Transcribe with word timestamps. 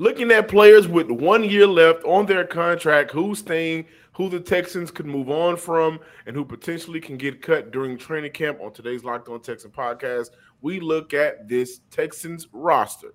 looking 0.00 0.30
at 0.32 0.48
players 0.48 0.88
with 0.88 1.10
one 1.10 1.44
year 1.44 1.66
left 1.66 2.02
on 2.04 2.24
their 2.24 2.46
contract, 2.46 3.10
who's 3.10 3.38
staying, 3.38 3.84
who 4.14 4.30
the 4.30 4.40
Texans 4.40 4.90
could 4.90 5.04
move 5.04 5.28
on 5.28 5.58
from, 5.58 6.00
and 6.24 6.34
who 6.34 6.42
potentially 6.42 7.00
can 7.00 7.18
get 7.18 7.42
cut 7.42 7.70
during 7.70 7.98
training 7.98 8.32
camp 8.32 8.58
on 8.62 8.72
today's 8.72 9.04
Locked 9.04 9.28
On 9.28 9.40
Texan 9.40 9.70
podcast. 9.70 10.30
We 10.62 10.80
look 10.80 11.12
at 11.12 11.48
this 11.48 11.80
Texans 11.90 12.48
roster. 12.50 13.12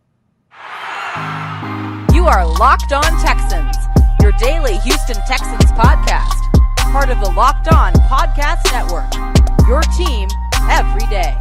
You 2.13 2.27
are 2.27 2.45
Locked 2.59 2.93
On 2.93 3.19
Texans, 3.19 3.75
your 4.21 4.31
daily 4.33 4.77
Houston 4.77 5.17
Texans 5.27 5.71
podcast, 5.71 6.39
part 6.91 7.09
of 7.09 7.19
the 7.19 7.31
Locked 7.31 7.67
On 7.73 7.93
Podcast 7.93 8.63
Network. 8.71 9.11
Your 9.67 9.81
team 9.97 10.29
every 10.69 11.07
day. 11.07 11.35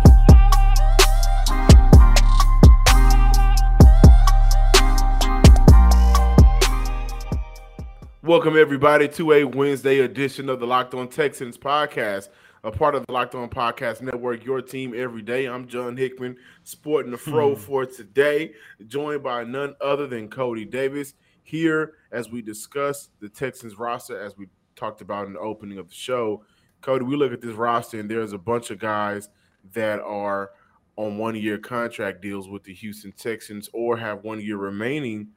Welcome, 8.25 8.57
everybody, 8.57 9.07
to 9.09 9.33
a 9.33 9.45
Wednesday 9.45 9.99
edition 9.99 10.49
of 10.49 10.59
the 10.59 10.67
Locked 10.67 10.95
On 10.95 11.09
Texans 11.09 11.59
podcast, 11.59 12.31
a 12.63 12.71
part 12.71 12.95
of 12.95 13.05
the 13.05 13.13
Locked 13.13 13.35
On 13.35 13.51
Podcast 13.51 14.01
Network, 14.01 14.47
your 14.47 14.63
team 14.63 14.95
every 14.97 15.21
day. 15.21 15.45
I'm 15.45 15.69
John 15.69 15.95
Hickman, 15.95 16.39
sporting 16.63 17.11
the 17.11 17.19
fro 17.19 17.55
hmm. 17.55 17.61
for 17.61 17.85
today, 17.85 18.55
joined 18.87 19.23
by 19.23 19.45
none 19.45 19.75
other 19.79 20.07
than 20.07 20.31
Coty 20.31 20.69
Davis 20.69 21.13
here 21.43 21.97
as 22.13 22.31
we 22.31 22.41
discuss 22.41 23.11
the 23.21 23.29
Texans 23.29 23.79
roster, 23.79 24.19
as 24.19 24.39
we 24.39 24.47
talked 24.75 25.03
about 25.03 25.27
in 25.27 25.35
the 25.35 25.41
opening 25.41 25.77
of 25.77 25.89
the 25.89 25.95
show. 25.95 26.47
Coty, 26.81 27.03
we 27.03 27.17
look 27.17 27.35
at 27.35 27.43
this 27.43 27.55
roster, 27.55 28.01
and 28.01 28.11
there's 28.11 28.33
a 28.33 28.39
bunch 28.39 28.71
of 28.71 28.79
guys 28.79 29.29
that 29.75 30.01
are 30.01 30.53
on 30.97 31.19
one 31.19 31.37
year 31.37 31.59
contract 31.59 32.23
deals 32.23 32.49
with 32.49 32.65
the 32.65 32.73
Houston 32.73 33.13
Texans 33.13 33.69
or 33.75 33.99
have 33.99 34.25
one 34.25 34.41
year 34.41 34.57
remaining 34.57 35.29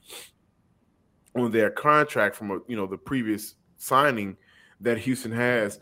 on 1.36 1.52
their 1.52 1.70
contract 1.70 2.36
from 2.36 2.52
a, 2.52 2.59
you 2.67 2.76
know 2.76 2.88
the 2.88 2.98
previous 2.98 3.56
signing 3.78 4.38
that 4.81 4.97
Houston 5.00 5.31
has, 5.31 5.80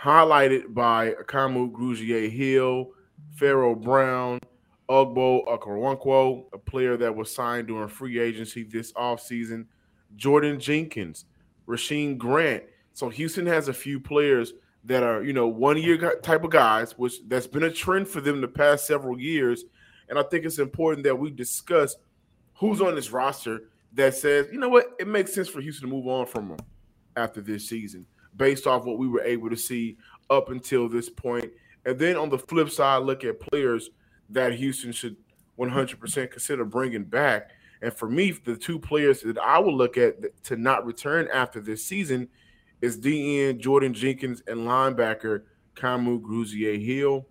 highlighted 0.00 0.72
by 0.74 1.12
Kamu 1.26 1.72
Grugier-Hill, 1.72 2.90
Pharaoh 3.36 3.74
Brown, 3.74 4.40
Ogbo 4.88 5.44
Okoronkwo, 5.46 6.44
a 6.52 6.58
player 6.58 6.96
that 6.96 7.14
was 7.14 7.34
signed 7.34 7.68
during 7.68 7.88
free 7.88 8.18
agency 8.18 8.62
this 8.62 8.92
offseason, 8.92 9.66
Jordan 10.14 10.60
Jenkins, 10.60 11.24
Rasheem 11.66 12.16
Grant. 12.16 12.64
So 12.92 13.08
Houston 13.08 13.46
has 13.46 13.68
a 13.68 13.74
few 13.74 13.98
players 13.98 14.52
that 14.84 15.02
are, 15.02 15.24
you 15.24 15.32
know, 15.32 15.48
one 15.48 15.76
year 15.76 16.20
type 16.20 16.44
of 16.44 16.50
guys, 16.50 16.96
which 16.96 17.14
that's 17.26 17.48
been 17.48 17.64
a 17.64 17.70
trend 17.70 18.06
for 18.06 18.20
them 18.20 18.40
the 18.40 18.48
past 18.48 18.86
several 18.86 19.18
years. 19.20 19.64
And 20.08 20.18
I 20.18 20.22
think 20.22 20.44
it's 20.44 20.60
important 20.60 21.04
that 21.04 21.18
we 21.18 21.30
discuss 21.30 21.96
who's 22.54 22.80
on 22.80 22.94
this 22.94 23.10
roster 23.10 23.64
that 23.92 24.14
says, 24.14 24.48
you 24.52 24.58
know 24.58 24.68
what, 24.68 24.94
it 24.98 25.08
makes 25.08 25.34
sense 25.34 25.48
for 25.48 25.60
Houston 25.60 25.88
to 25.88 25.94
move 25.94 26.06
on 26.06 26.26
from 26.26 26.50
him 26.50 26.58
after 27.16 27.40
this 27.40 27.68
season, 27.68 28.06
based 28.36 28.66
off 28.66 28.84
what 28.84 28.98
we 28.98 29.08
were 29.08 29.22
able 29.22 29.48
to 29.48 29.56
see 29.56 29.96
up 30.30 30.50
until 30.50 30.88
this 30.88 31.08
point. 31.08 31.50
And 31.84 31.98
then 31.98 32.16
on 32.16 32.28
the 32.28 32.38
flip 32.38 32.70
side, 32.70 33.04
look 33.04 33.24
at 33.24 33.40
players 33.40 33.90
that 34.30 34.52
Houston 34.54 34.92
should 34.92 35.16
100% 35.58 36.30
consider 36.30 36.64
bringing 36.64 37.04
back. 37.04 37.50
And 37.82 37.92
for 37.92 38.08
me, 38.08 38.32
the 38.32 38.56
two 38.56 38.78
players 38.78 39.20
that 39.22 39.38
I 39.38 39.58
will 39.58 39.76
look 39.76 39.96
at 39.96 40.42
to 40.44 40.56
not 40.56 40.84
return 40.84 41.28
after 41.32 41.60
this 41.60 41.84
season 41.84 42.28
is 42.80 42.98
DE 42.98 43.54
Jordan 43.54 43.94
Jenkins 43.94 44.42
and 44.46 44.60
linebacker 44.60 45.42
Kamu 45.76 46.20
Grugier-Hill. 46.20 47.26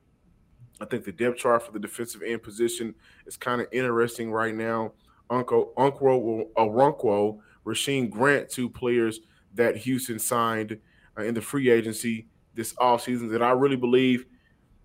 I 0.81 0.86
think 0.86 1.03
the 1.06 1.11
depth 1.11 1.38
chart 1.38 1.64
for 1.64 1.72
the 1.72 1.80
defensive 1.80 2.22
end 2.22 2.44
position 2.44 2.95
is 3.26 3.38
kind 3.38 3.61
of 3.61 3.67
interesting 3.72 4.31
right 4.31 4.53
now. 4.53 4.94
Uncle 5.29 5.73
Uncle 5.77 6.49
Okoronkwo, 6.57 7.39
Rasheem 7.65 8.09
Grant, 8.09 8.49
two 8.49 8.69
players 8.69 9.21
that 9.53 9.77
Houston 9.77 10.19
signed 10.19 10.77
uh, 11.17 11.23
in 11.23 11.33
the 11.33 11.41
free 11.41 11.69
agency 11.69 12.27
this 12.53 12.73
offseason 12.75 13.29
that 13.31 13.41
I 13.41 13.51
really 13.51 13.75
believe 13.75 14.25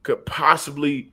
could 0.02 0.24
possibly 0.26 1.12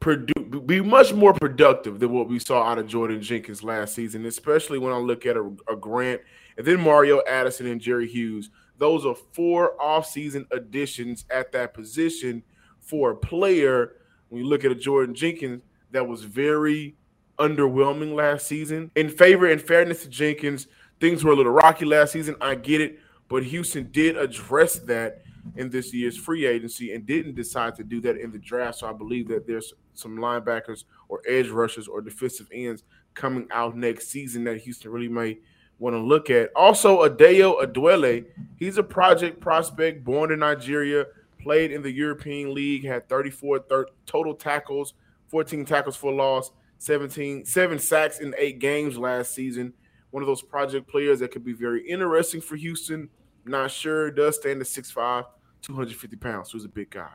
produ- 0.00 0.66
be 0.66 0.80
much 0.80 1.12
more 1.12 1.32
productive 1.32 2.00
than 2.00 2.12
what 2.12 2.28
we 2.28 2.38
saw 2.38 2.62
out 2.62 2.78
of 2.78 2.86
Jordan 2.86 3.22
Jenkins 3.22 3.62
last 3.62 3.94
season, 3.94 4.26
especially 4.26 4.78
when 4.78 4.92
I 4.92 4.96
look 4.96 5.26
at 5.26 5.36
a, 5.36 5.50
a 5.68 5.76
Grant 5.76 6.20
and 6.56 6.66
then 6.66 6.80
Mario 6.80 7.22
Addison 7.28 7.66
and 7.66 7.80
Jerry 7.80 8.08
Hughes. 8.08 8.50
Those 8.78 9.04
are 9.04 9.14
four 9.14 9.74
offseason 9.80 10.46
additions 10.52 11.24
at 11.30 11.52
that 11.52 11.74
position 11.74 12.42
for 12.80 13.10
a 13.12 13.16
player. 13.16 13.92
When 14.28 14.42
you 14.42 14.48
look 14.48 14.64
at 14.64 14.72
a 14.72 14.76
Jordan 14.76 15.14
Jenkins 15.14 15.62
that 15.90 16.06
was 16.06 16.22
very 16.22 16.96
underwhelming 17.38 18.14
last 18.14 18.46
season. 18.46 18.90
In 18.96 19.08
favor 19.08 19.50
and 19.50 19.60
fairness 19.60 20.02
to 20.02 20.08
Jenkins, 20.08 20.66
things 21.00 21.24
were 21.24 21.32
a 21.32 21.36
little 21.36 21.52
rocky 21.52 21.84
last 21.84 22.12
season. 22.12 22.36
I 22.40 22.54
get 22.54 22.80
it, 22.80 22.98
but 23.28 23.44
Houston 23.44 23.90
did 23.90 24.16
address 24.16 24.78
that 24.80 25.22
in 25.56 25.70
this 25.70 25.94
year's 25.94 26.16
free 26.16 26.46
agency 26.46 26.92
and 26.92 27.06
didn't 27.06 27.34
decide 27.34 27.74
to 27.76 27.84
do 27.84 28.00
that 28.02 28.16
in 28.16 28.30
the 28.30 28.38
draft. 28.38 28.78
So 28.78 28.88
I 28.88 28.92
believe 28.92 29.28
that 29.28 29.46
there's 29.46 29.72
some 29.94 30.16
linebackers 30.18 30.84
or 31.08 31.22
edge 31.26 31.48
rushers 31.48 31.88
or 31.88 32.00
defensive 32.00 32.48
ends 32.52 32.84
coming 33.14 33.48
out 33.50 33.76
next 33.76 34.08
season 34.08 34.44
that 34.44 34.58
Houston 34.58 34.90
really 34.90 35.08
may 35.08 35.38
want 35.78 35.94
to 35.94 36.00
look 36.00 36.30
at. 36.30 36.50
Also, 36.56 37.08
Adedayo 37.08 37.62
Odeleye, 37.62 38.26
he's 38.56 38.78
a 38.78 38.82
project 38.82 39.40
prospect 39.40 40.04
born 40.04 40.32
in 40.32 40.40
Nigeria, 40.40 41.06
played 41.40 41.70
in 41.70 41.82
the 41.82 41.90
European 41.90 42.52
League, 42.52 42.84
had 42.84 43.08
34 43.08 43.60
thir- 43.60 43.86
total 44.06 44.34
tackles, 44.34 44.94
14 45.28 45.64
tackles 45.64 45.96
for 45.96 46.12
loss. 46.12 46.50
17, 46.78 47.44
seven 47.44 47.78
sacks 47.78 48.20
in 48.20 48.34
eight 48.38 48.58
games 48.58 48.96
last 48.98 49.34
season. 49.34 49.72
One 50.10 50.22
of 50.22 50.26
those 50.26 50.42
project 50.42 50.88
players 50.88 51.20
that 51.20 51.30
could 51.30 51.44
be 51.44 51.52
very 51.52 51.86
interesting 51.86 52.40
for 52.40 52.56
Houston. 52.56 53.08
Not 53.44 53.70
sure. 53.70 54.10
Does 54.10 54.36
stand 54.36 54.60
at 54.60 54.66
6'5, 54.66 55.24
250 55.62 56.16
pounds. 56.16 56.52
He's 56.52 56.64
a 56.64 56.68
big 56.68 56.90
guy. 56.90 57.10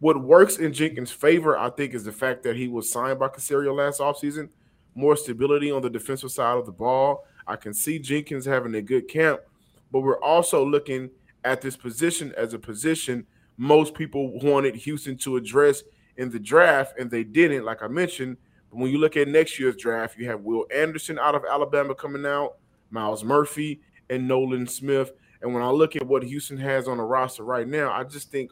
What 0.00 0.22
works 0.22 0.58
in 0.58 0.72
Jenkins' 0.72 1.10
favor, 1.10 1.56
I 1.56 1.70
think, 1.70 1.94
is 1.94 2.04
the 2.04 2.12
fact 2.12 2.42
that 2.42 2.56
he 2.56 2.68
was 2.68 2.90
signed 2.90 3.18
by 3.18 3.28
Caserio 3.28 3.74
last 3.74 4.00
offseason. 4.00 4.48
More 4.94 5.16
stability 5.16 5.70
on 5.70 5.82
the 5.82 5.90
defensive 5.90 6.30
side 6.30 6.58
of 6.58 6.66
the 6.66 6.72
ball. 6.72 7.24
I 7.46 7.56
can 7.56 7.72
see 7.74 7.98
Jenkins 7.98 8.44
having 8.44 8.74
a 8.74 8.82
good 8.82 9.08
camp, 9.08 9.40
but 9.92 10.00
we're 10.00 10.20
also 10.20 10.64
looking 10.64 11.10
at 11.44 11.60
this 11.60 11.76
position 11.76 12.32
as 12.36 12.54
a 12.54 12.58
position 12.58 13.26
most 13.56 13.94
people 13.94 14.38
wanted 14.40 14.74
Houston 14.74 15.16
to 15.18 15.36
address 15.36 15.82
in 16.16 16.30
the 16.30 16.38
draft, 16.38 16.98
and 16.98 17.10
they 17.10 17.24
didn't. 17.24 17.64
Like 17.64 17.82
I 17.82 17.88
mentioned, 17.88 18.36
when 18.74 18.90
you 18.90 18.98
look 18.98 19.16
at 19.16 19.28
next 19.28 19.58
year's 19.58 19.76
draft, 19.76 20.18
you 20.18 20.28
have 20.28 20.40
Will 20.40 20.66
Anderson 20.74 21.18
out 21.18 21.34
of 21.34 21.44
Alabama 21.48 21.94
coming 21.94 22.26
out, 22.26 22.56
Myles 22.90 23.22
Murphy, 23.22 23.80
and 24.10 24.26
Nolan 24.26 24.66
Smith. 24.66 25.12
And 25.42 25.54
when 25.54 25.62
I 25.62 25.70
look 25.70 25.94
at 25.96 26.06
what 26.06 26.22
Houston 26.24 26.56
has 26.58 26.88
on 26.88 26.96
the 26.96 27.04
roster 27.04 27.44
right 27.44 27.68
now, 27.68 27.92
I 27.92 28.04
just 28.04 28.30
think 28.30 28.50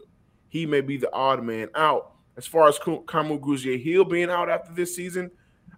he 0.49 0.67
may 0.67 0.81
be 0.81 0.97
the 0.97 1.13
odd 1.13 1.43
man 1.43 1.69
out. 1.75 2.13
As 2.37 2.47
far 2.47 2.69
as 2.69 2.79
Kamu 2.79 3.41
Grugier-Hill 3.41 4.05
being 4.05 4.31
out 4.31 4.49
after 4.49 4.73
this 4.73 4.95
season, 4.95 5.31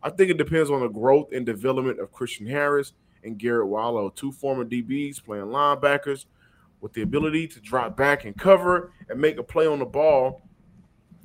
I 0.02 0.10
think 0.10 0.30
it 0.30 0.36
depends 0.36 0.70
on 0.70 0.80
the 0.80 0.88
growth 0.88 1.32
and 1.32 1.46
development 1.46 1.98
of 1.98 2.12
Christian 2.12 2.46
Harris 2.46 2.92
and 3.22 3.38
Garrett 3.38 3.68
Wallow, 3.68 4.10
two 4.10 4.30
former 4.30 4.64
DBs 4.64 5.24
playing 5.24 5.46
linebackers 5.46 6.26
with 6.80 6.92
the 6.92 7.02
ability 7.02 7.48
to 7.48 7.60
drop 7.60 7.96
back 7.96 8.24
and 8.24 8.36
cover 8.36 8.92
and 9.08 9.18
make 9.18 9.38
a 9.38 9.42
play 9.42 9.66
on 9.66 9.78
the 9.78 9.86
ball. 9.86 10.42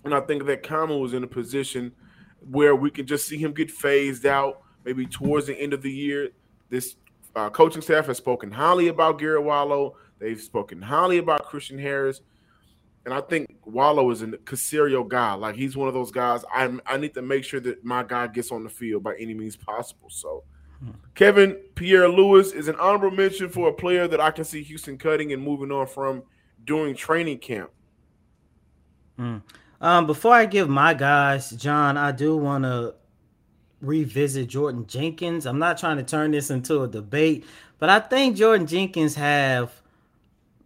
And 0.06 0.16
I 0.16 0.22
think 0.22 0.46
that 0.46 0.64
Kamu 0.64 1.02
was 1.02 1.14
in 1.14 1.24
a 1.24 1.28
position– 1.28 1.92
where 2.50 2.76
we 2.76 2.90
can 2.90 3.06
just 3.06 3.28
see 3.28 3.38
him 3.38 3.54
get 3.54 3.72
phased 3.72 4.26
out 4.26 4.62
maybe 4.86 5.06
towards 5.06 5.48
the 5.48 5.56
end 5.56 5.74
of 5.74 5.82
the 5.82 5.92
year. 5.92 6.30
This 6.70 6.96
uh, 7.36 7.50
coaching 7.50 7.82
staff 7.82 8.08
has 8.08 8.18
spoken 8.18 8.52
highly 8.52 8.88
about 8.88 9.20
Garrett 9.20 9.44
Wallow. 9.44 9.96
They've 10.20 10.40
spoken 10.40 10.82
highly 10.82 11.18
about 11.18 11.46
Christian 11.46 11.80
Harris. 11.80 12.22
And 13.06 13.14
I 13.14 13.22
think 13.22 13.58
Wallow 13.66 14.12
is 14.12 14.22
a 14.22 14.28
Caserio 14.28 15.08
guy. 15.08 15.34
Like 15.34 15.56
he's 15.56 15.78
one 15.78 15.88
of 15.88 15.94
those 15.94 16.12
guys. 16.12 16.44
I 16.54 16.70
I 16.86 16.98
need 16.98 17.14
to 17.14 17.22
make 17.22 17.44
sure 17.44 17.60
that 17.62 17.84
my 17.84 18.04
guy 18.04 18.28
gets 18.28 18.52
on 18.52 18.64
the 18.64 18.70
field 18.70 19.04
by 19.04 19.16
any 19.16 19.34
means 19.34 19.56
possible. 19.56 20.10
So 20.10 20.44
hmm. 20.80 20.92
Kevin 21.16 21.54
Pierre 21.76 22.10
Louis 22.10 22.52
is 22.52 22.68
an 22.68 22.76
honorable 22.76 23.12
mention 23.12 23.50
for 23.50 23.70
a 23.70 23.74
player 23.74 24.08
that 24.08 24.20
I 24.20 24.32
can 24.32 24.44
see 24.44 24.62
Houston 24.64 24.98
cutting 24.98 25.32
and 25.32 25.42
moving 25.42 25.72
on 25.72 25.88
from 25.88 26.24
during 26.66 26.96
training 26.96 27.40
camp. 27.40 27.72
Hmm. 29.18 29.38
Um, 29.82 30.06
before 30.08 30.34
I 30.34 30.46
give 30.46 30.70
my 30.70 30.94
guys, 30.94 31.52
John, 31.52 31.98
I 31.98 32.12
do 32.12 32.36
want 32.36 32.66
to 32.66 32.96
revisit 33.82 34.50
Jordan 34.50 34.86
Jenkins. 34.88 35.46
I'm 35.46 35.60
not 35.60 35.78
trying 35.78 35.98
to 35.98 36.04
turn 36.04 36.32
this 36.32 36.50
into 36.50 36.84
a 36.84 36.88
debate, 36.88 37.46
but 37.78 37.90
I 37.90 38.00
think 38.00 38.36
Jordan 38.36 38.68
Jenkins 38.68 39.16
have 39.16 39.82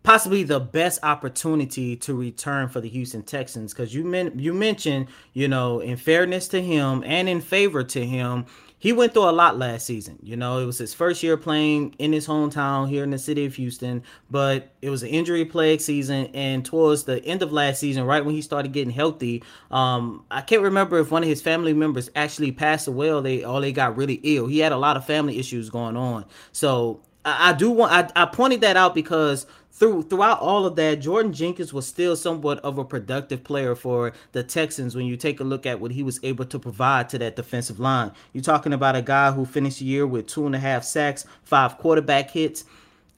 possibly 0.01 0.43
the 0.43 0.59
best 0.59 0.99
opportunity 1.03 1.95
to 1.95 2.13
return 2.13 2.67
for 2.69 2.81
the 2.81 2.89
Houston 2.89 3.23
Texans 3.23 3.73
because 3.73 3.93
you 3.93 4.03
men- 4.03 4.37
you 4.37 4.53
mentioned, 4.53 5.07
you 5.31 5.47
know, 5.47 5.79
in 5.79 5.95
fairness 5.95 6.47
to 6.49 6.61
him 6.61 7.03
and 7.05 7.29
in 7.29 7.39
favor 7.39 7.83
to 7.83 8.05
him, 8.05 8.45
he 8.83 8.91
went 8.91 9.13
through 9.13 9.29
a 9.29 9.31
lot 9.31 9.57
last 9.57 9.85
season. 9.85 10.19
You 10.21 10.35
know, 10.35 10.57
it 10.57 10.65
was 10.65 10.77
his 10.77 10.93
first 10.93 11.23
year 11.23 11.37
playing 11.37 11.95
in 11.99 12.11
his 12.11 12.27
hometown 12.27 12.89
here 12.89 13.05
in 13.05 13.11
the 13.11 13.17
city 13.17 13.45
of 13.45 13.55
Houston, 13.55 14.03
but 14.29 14.73
it 14.81 14.89
was 14.89 15.03
an 15.03 15.07
injury 15.07 15.45
plagued 15.45 15.81
season. 15.81 16.25
And 16.33 16.65
towards 16.65 17.05
the 17.05 17.23
end 17.23 17.41
of 17.41 17.53
last 17.53 17.79
season, 17.79 18.03
right 18.03 18.25
when 18.25 18.35
he 18.35 18.41
started 18.41 18.73
getting 18.73 18.93
healthy, 18.93 19.41
um, 19.71 20.25
I 20.29 20.41
can't 20.41 20.61
remember 20.61 20.99
if 20.99 21.11
one 21.11 21.23
of 21.23 21.29
his 21.29 21.41
family 21.41 21.73
members 21.73 22.09
actually 22.13 22.51
passed 22.51 22.89
away 22.89 23.09
or 23.09 23.21
they 23.21 23.45
or 23.45 23.61
they 23.61 23.71
got 23.71 23.95
really 23.95 24.19
ill. 24.21 24.47
He 24.47 24.59
had 24.59 24.73
a 24.73 24.77
lot 24.77 24.97
of 24.97 25.05
family 25.05 25.39
issues 25.39 25.69
going 25.69 25.95
on. 25.95 26.25
So 26.51 26.99
I, 27.23 27.51
I 27.51 27.53
do 27.53 27.71
want 27.71 27.93
I, 27.93 28.23
I 28.23 28.25
pointed 28.25 28.59
that 28.61 28.75
out 28.75 28.93
because 28.93 29.47
through 29.73 30.03
throughout 30.03 30.39
all 30.39 30.65
of 30.65 30.75
that, 30.75 31.01
Jordan 31.01 31.33
Jenkins 31.33 31.73
was 31.73 31.87
still 31.87 32.15
somewhat 32.15 32.59
of 32.59 32.77
a 32.77 32.85
productive 32.85 33.43
player 33.43 33.75
for 33.75 34.13
the 34.31 34.43
Texans 34.43 34.95
when 34.95 35.07
you 35.07 35.17
take 35.17 35.39
a 35.39 35.43
look 35.43 35.65
at 35.65 35.79
what 35.79 35.91
he 35.91 36.03
was 36.03 36.19
able 36.23 36.45
to 36.45 36.59
provide 36.59 37.09
to 37.09 37.17
that 37.17 37.35
defensive 37.35 37.79
line. 37.79 38.11
You're 38.33 38.43
talking 38.43 38.71
about 38.71 38.95
a 38.95 39.01
guy 39.01 39.31
who 39.31 39.45
finished 39.45 39.79
the 39.79 39.85
year 39.85 40.05
with 40.05 40.27
two 40.27 40.45
and 40.45 40.55
a 40.55 40.59
half 40.59 40.83
sacks, 40.83 41.25
five 41.43 41.79
quarterback 41.79 42.29
hits. 42.29 42.65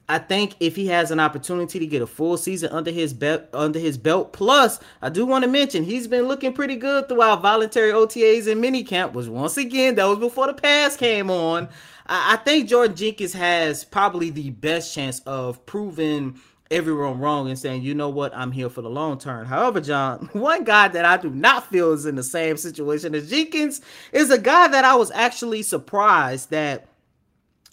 I 0.08 0.18
think 0.18 0.54
if 0.60 0.76
he 0.76 0.86
has 0.86 1.10
an 1.10 1.18
opportunity 1.18 1.80
to 1.80 1.86
get 1.86 2.00
a 2.00 2.06
full 2.06 2.36
season 2.36 2.70
under 2.72 2.92
his 2.92 3.12
belt, 3.12 3.42
under 3.52 3.78
his 3.78 3.98
belt, 3.98 4.32
plus 4.32 4.78
I 5.02 5.08
do 5.08 5.26
want 5.26 5.44
to 5.44 5.50
mention 5.50 5.82
he's 5.84 6.06
been 6.06 6.26
looking 6.26 6.52
pretty 6.52 6.76
good 6.76 7.08
throughout 7.08 7.42
voluntary 7.42 7.90
OTAs 7.90 8.50
and 8.50 8.62
minicamp. 8.62 9.12
Was 9.12 9.28
once 9.28 9.56
again 9.56 9.96
that 9.96 10.04
was 10.04 10.20
before 10.20 10.46
the 10.46 10.54
pass 10.54 10.96
came 10.96 11.28
on. 11.28 11.68
I, 12.08 12.36
think 12.36 12.68
Jordan 12.68 12.96
Jenkins 12.96 13.32
has 13.32 13.84
probably 13.84 14.30
the 14.30 14.50
best 14.50 14.94
chance 14.94 15.20
of 15.20 15.64
proving 15.66 16.40
everyone 16.70 17.18
wrong 17.18 17.48
and 17.48 17.58
saying, 17.58 17.82
you 17.82 17.94
know 17.94 18.08
what, 18.08 18.34
I'm 18.34 18.52
here 18.52 18.68
for 18.68 18.82
the 18.82 18.90
long 18.90 19.18
term. 19.18 19.46
However, 19.46 19.80
John, 19.80 20.28
one 20.32 20.64
guy 20.64 20.88
that 20.88 21.04
I 21.04 21.16
do 21.16 21.30
not 21.30 21.68
feel 21.68 21.92
is 21.92 22.06
in 22.06 22.16
the 22.16 22.22
same 22.22 22.56
situation 22.56 23.14
as 23.14 23.30
Jenkins 23.30 23.80
is 24.12 24.30
a 24.30 24.38
guy 24.38 24.68
that 24.68 24.84
I 24.84 24.94
was 24.94 25.10
actually 25.12 25.62
surprised 25.62 26.50
that 26.50 26.88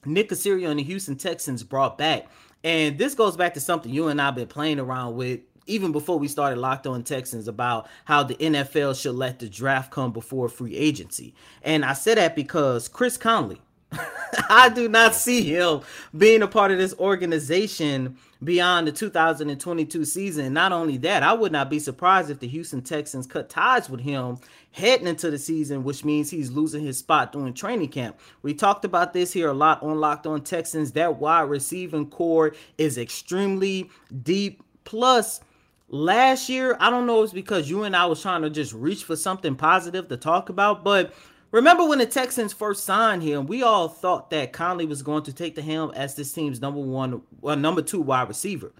Nick 0.06 0.30
Caserio 0.30 0.70
and 0.70 0.80
the 0.80 0.84
Houston 0.84 1.16
Texans 1.16 1.64
brought 1.64 1.98
back. 1.98 2.28
And 2.64 2.98
this 2.98 3.16
goes 3.16 3.36
back 3.36 3.54
to 3.56 3.60
something 3.60 3.94
you 3.94 4.08
and 4.08 4.22
I 4.22 4.26
have 4.26 4.36
been 4.36 4.48
playing 4.48 4.80
around 4.80 5.16
with 5.16 5.42
even 5.66 5.92
before 5.92 6.20
we 6.20 6.28
started 6.28 6.60
Locked 6.60 6.88
On 6.88 7.04
Texans 7.04 7.48
about 7.48 7.88
how 8.06 8.24
the 8.24 8.36
NFL 8.36 9.00
should 9.00 9.16
let 9.16 9.40
the 9.40 9.48
draft 9.48 9.92
come 9.92 10.12
before 10.12 10.50
free 10.50 10.76
agency. 10.76 11.34
And 11.62 11.86
I 11.86 11.94
said 11.94 12.18
that 12.18 12.36
because 12.36 12.88
Chris 12.88 13.18
Conley, 13.18 13.62
I 14.50 14.70
do 14.70 14.88
not 14.90 15.16
see 15.16 15.44
him 15.44 15.82
being 16.16 16.42
a 16.42 16.48
part 16.48 16.72
of 16.72 16.78
this 16.78 16.94
organization 17.00 18.18
beyond 18.44 18.88
the 18.88 18.92
2022 18.92 20.06
season. 20.06 20.54
Not 20.54 20.72
only 20.72 20.98
that, 20.98 21.24
I 21.24 21.34
would 21.34 21.52
not 21.52 21.70
be 21.70 21.80
surprised 21.80 22.30
if 22.30 22.40
the 22.40 22.48
Houston 22.48 22.82
Texans 22.82 23.28
cut 23.28 23.50
ties 23.50 23.90
with 23.90 24.02
him 24.02 24.40
heading 24.72 25.08
into 25.08 25.30
the 25.30 25.38
season, 25.38 25.84
which 25.84 26.04
means 26.04 26.30
he's 26.30 26.52
losing 26.52 26.84
his 26.84 26.98
spot 26.98 27.32
during 27.32 27.54
training 27.54 27.90
camp. 27.90 28.20
We 28.42 28.54
talked 28.54 28.86
about 28.86 29.14
this 29.14 29.32
here 29.32 29.50
a 29.50 29.54
lot 29.54 29.84
on 29.84 30.00
Locked 30.00 30.28
On 30.28 30.42
Texans. 30.42 30.92
That 30.94 31.20
wide 31.20 31.44
receiving 31.50 32.10
core 32.10 32.56
is 32.78 32.98
extremely 32.98 33.90
deep. 34.24 34.64
Plus, 34.84 35.42
last 35.88 36.50
year, 36.50 36.76
I 36.80 36.90
don't 36.90 37.06
know 37.06 37.20
if 37.20 37.26
it's 37.26 37.34
because 37.34 37.70
you 37.70 37.84
and 37.84 37.96
I 37.96 38.06
was 38.06 38.22
trying 38.22 38.42
to 38.42 38.50
just 38.50 38.74
reach 38.74 39.04
for 39.04 39.16
something 39.16 39.56
positive 39.56 40.08
to 40.10 40.18
talk 40.18 40.50
about, 40.50 40.84
but 40.84 41.14
Remember 41.54 41.86
when 41.86 42.00
the 42.00 42.08
Texans 42.08 42.52
first 42.52 42.84
signed 42.84 43.22
him, 43.22 43.46
we 43.46 43.62
all 43.62 43.88
thought 43.88 44.32
that 44.32 44.54
Conley 44.54 44.88
was 44.88 45.04
going 45.04 45.22
to 45.22 45.32
take 45.32 45.54
the 45.54 45.62
helm 45.62 45.92
as 45.92 46.16
this 46.16 46.34
team's 46.34 46.60
number 46.60 46.80
one, 46.80 47.22
well, 47.42 47.56
number 47.56 47.84
two 47.84 48.02
wide 48.02 48.28
receiver. 48.28 48.72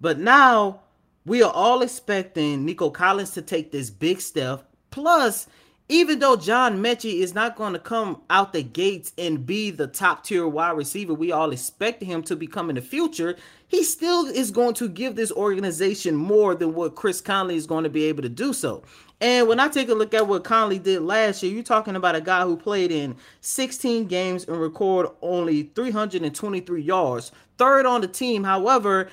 But 0.00 0.18
now 0.18 0.80
we 1.24 1.44
are 1.44 1.52
all 1.52 1.82
expecting 1.82 2.64
Nico 2.64 2.90
Collins 2.90 3.30
to 3.34 3.42
take 3.42 3.70
this 3.70 3.90
big 3.90 4.20
step. 4.20 4.68
Plus, 4.90 5.46
even 5.88 6.18
though 6.18 6.34
John 6.34 6.82
Metchie 6.82 7.20
is 7.20 7.32
not 7.32 7.54
going 7.54 7.74
to 7.74 7.78
come 7.78 8.20
out 8.28 8.52
the 8.52 8.64
gates 8.64 9.12
and 9.16 9.46
be 9.46 9.70
the 9.70 9.86
top 9.86 10.24
tier 10.24 10.48
wide 10.48 10.76
receiver 10.76 11.14
we 11.14 11.30
all 11.30 11.52
expect 11.52 12.02
him 12.02 12.24
to 12.24 12.34
become 12.34 12.70
in 12.70 12.74
the 12.74 12.82
future, 12.82 13.36
he 13.68 13.84
still 13.84 14.26
is 14.26 14.50
going 14.50 14.74
to 14.74 14.88
give 14.88 15.14
this 15.14 15.30
organization 15.30 16.16
more 16.16 16.56
than 16.56 16.74
what 16.74 16.96
Chris 16.96 17.20
Conley 17.20 17.54
is 17.54 17.68
going 17.68 17.84
to 17.84 17.90
be 17.90 18.06
able 18.06 18.22
to 18.22 18.28
do 18.28 18.52
so. 18.52 18.82
And 19.20 19.48
when 19.48 19.58
I 19.58 19.68
take 19.68 19.88
a 19.88 19.94
look 19.94 20.12
at 20.12 20.28
what 20.28 20.44
Conley 20.44 20.78
did 20.78 21.00
last 21.02 21.42
year, 21.42 21.52
you're 21.52 21.62
talking 21.62 21.96
about 21.96 22.16
a 22.16 22.20
guy 22.20 22.42
who 22.42 22.56
played 22.56 22.92
in 22.92 23.16
16 23.40 24.06
games 24.06 24.44
and 24.44 24.60
recorded 24.60 25.12
only 25.22 25.70
323 25.74 26.82
yards, 26.82 27.32
third 27.56 27.86
on 27.86 28.02
the 28.02 28.08
team. 28.08 28.44
However, 28.44 29.08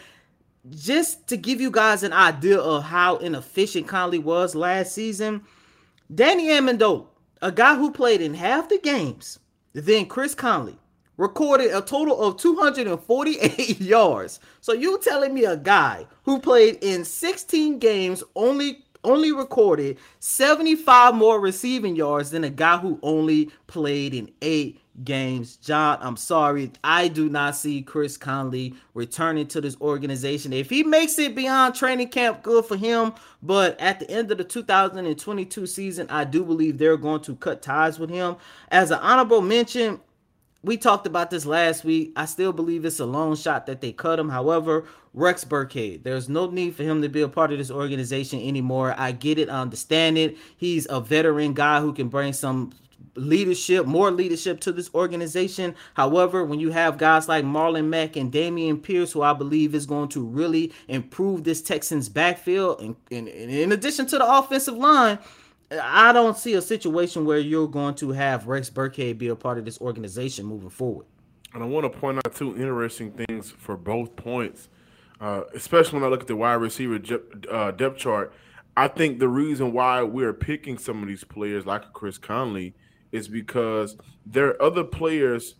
just 0.69 1.27
to 1.27 1.37
give 1.37 1.61
you 1.61 1.71
guys 1.71 2.03
an 2.03 2.11
idea 2.11 2.57
of 2.57 2.83
how 2.83 3.17
inefficient 3.17 3.87
Conley 3.87 4.19
was 4.19 4.55
last 4.55 4.93
season, 4.93 5.43
Danny 6.13 6.49
Amendola, 6.49 7.07
a 7.41 7.51
guy 7.51 7.75
who 7.75 7.91
played 7.91 8.21
in 8.21 8.33
half 8.33 8.67
the 8.67 8.79
games, 8.79 9.39
then 9.71 10.05
Chris 10.05 10.35
Conley 10.35 10.77
recorded 11.17 11.73
a 11.73 11.81
total 11.81 12.19
of 12.21 12.37
248 12.37 13.79
yards. 13.81 14.39
So 14.59 14.73
you 14.73 14.99
telling 14.99 15.33
me 15.33 15.45
a 15.45 15.57
guy 15.57 16.07
who 16.23 16.39
played 16.39 16.79
in 16.81 17.05
16 17.05 17.79
games 17.79 18.23
only 18.35 18.83
only 19.03 19.31
recorded 19.31 19.97
75 20.19 21.15
more 21.15 21.39
receiving 21.39 21.95
yards 21.95 22.31
than 22.31 22.43
a 22.43 22.49
guy 22.49 22.77
who 22.77 22.99
only 23.01 23.51
played 23.67 24.13
in 24.13 24.31
eight 24.41 24.79
games. 25.03 25.55
John, 25.57 25.97
I'm 26.01 26.17
sorry. 26.17 26.71
I 26.83 27.07
do 27.07 27.29
not 27.29 27.55
see 27.55 27.81
Chris 27.81 28.17
Conley 28.17 28.75
returning 28.93 29.47
to 29.47 29.61
this 29.61 29.79
organization. 29.81 30.53
If 30.53 30.69
he 30.69 30.83
makes 30.83 31.17
it 31.17 31.35
beyond 31.35 31.75
training 31.75 32.09
camp, 32.09 32.43
good 32.43 32.65
for 32.65 32.77
him. 32.77 33.13
But 33.41 33.79
at 33.79 33.99
the 33.99 34.09
end 34.09 34.31
of 34.31 34.37
the 34.37 34.43
2022 34.43 35.65
season, 35.65 36.07
I 36.09 36.25
do 36.25 36.43
believe 36.43 36.77
they're 36.77 36.97
going 36.97 37.21
to 37.21 37.35
cut 37.35 37.61
ties 37.61 37.99
with 37.99 38.09
him. 38.09 38.35
As 38.69 38.91
an 38.91 38.99
honorable 38.99 39.41
mention, 39.41 39.99
we 40.63 40.77
talked 40.77 41.07
about 41.07 41.29
this 41.29 41.45
last 41.45 41.83
week. 41.83 42.13
I 42.15 42.25
still 42.25 42.53
believe 42.53 42.85
it's 42.85 42.99
a 42.99 43.05
long 43.05 43.35
shot 43.35 43.65
that 43.65 43.81
they 43.81 43.91
cut 43.91 44.19
him. 44.19 44.29
However, 44.29 44.85
Rex 45.13 45.45
Burkhead, 45.45 46.03
there's 46.03 46.27
no 46.27 46.49
need 46.49 46.75
for 46.75 46.83
him 46.83 47.01
to 47.01 47.09
be 47.09 47.21
a 47.21 47.29
part 47.29 47.51
of 47.51 47.59
this 47.59 47.69
organization 47.69 48.41
anymore. 48.41 48.95
I 48.97 49.11
get 49.11 49.37
it, 49.37 49.49
I 49.49 49.61
understand 49.61 50.17
it. 50.17 50.37
He's 50.57 50.87
a 50.89 50.99
veteran 50.99 51.53
guy 51.53 51.81
who 51.81 51.93
can 51.93 52.07
bring 52.09 52.33
some 52.33 52.71
leadership, 53.15 53.85
more 53.85 54.09
leadership 54.11 54.59
to 54.61 54.71
this 54.71 54.89
organization. 54.95 55.75
However, 55.93 56.43
when 56.43 56.59
you 56.59 56.71
have 56.71 56.97
guys 56.97 57.27
like 57.27 57.45
Marlon 57.45 57.89
Mack 57.89 58.15
and 58.15 58.31
Dameon 58.31 58.81
Pierce, 58.81 59.11
who 59.11 59.21
I 59.21 59.33
believe 59.33 59.75
is 59.75 59.85
going 59.85 60.09
to 60.09 60.25
really 60.25 60.73
improve 60.87 61.43
this 61.43 61.61
Texans 61.61 62.09
backfield, 62.09 62.81
and, 62.81 62.95
and, 63.11 63.27
and 63.27 63.51
in 63.51 63.71
addition 63.71 64.07
to 64.07 64.17
the 64.17 64.25
offensive 64.25 64.75
line, 64.75 65.19
I 65.71 66.11
don't 66.11 66.37
see 66.37 66.53
a 66.53 66.61
situation 66.61 67.25
where 67.25 67.39
you're 67.39 67.67
going 67.67 67.95
to 67.95 68.11
have 68.11 68.47
Rex 68.47 68.69
Burkhead 68.69 69.17
be 69.17 69.27
a 69.27 69.35
part 69.35 69.57
of 69.57 69.65
this 69.65 69.79
organization 69.79 70.45
moving 70.45 70.69
forward. 70.69 71.05
And 71.53 71.61
I 71.61 71.67
want 71.67 71.91
to 71.91 71.99
point 71.99 72.17
out 72.17 72.35
two 72.35 72.55
interesting 72.57 73.11
things 73.11 73.51
for 73.51 73.77
both 73.77 74.15
points, 74.15 74.69
uh, 75.23 75.45
especially 75.55 75.99
when 75.99 76.03
I 76.03 76.11
look 76.11 76.19
at 76.19 76.27
the 76.27 76.35
wide 76.35 76.55
receiver 76.55 76.99
uh, 77.49 77.71
depth 77.71 77.97
chart. 77.97 78.33
I 78.75 78.89
think 78.89 79.19
the 79.19 79.29
reason 79.29 79.71
why 79.71 80.03
we're 80.03 80.33
picking 80.33 80.77
some 80.77 81.01
of 81.01 81.07
these 81.07 81.23
players 81.23 81.65
like 81.65 81.93
Chris 81.93 82.17
Conley 82.17 82.75
is 83.13 83.29
because 83.29 83.95
there 84.25 84.47
are 84.47 84.61
other 84.61 84.83
players 84.83 85.55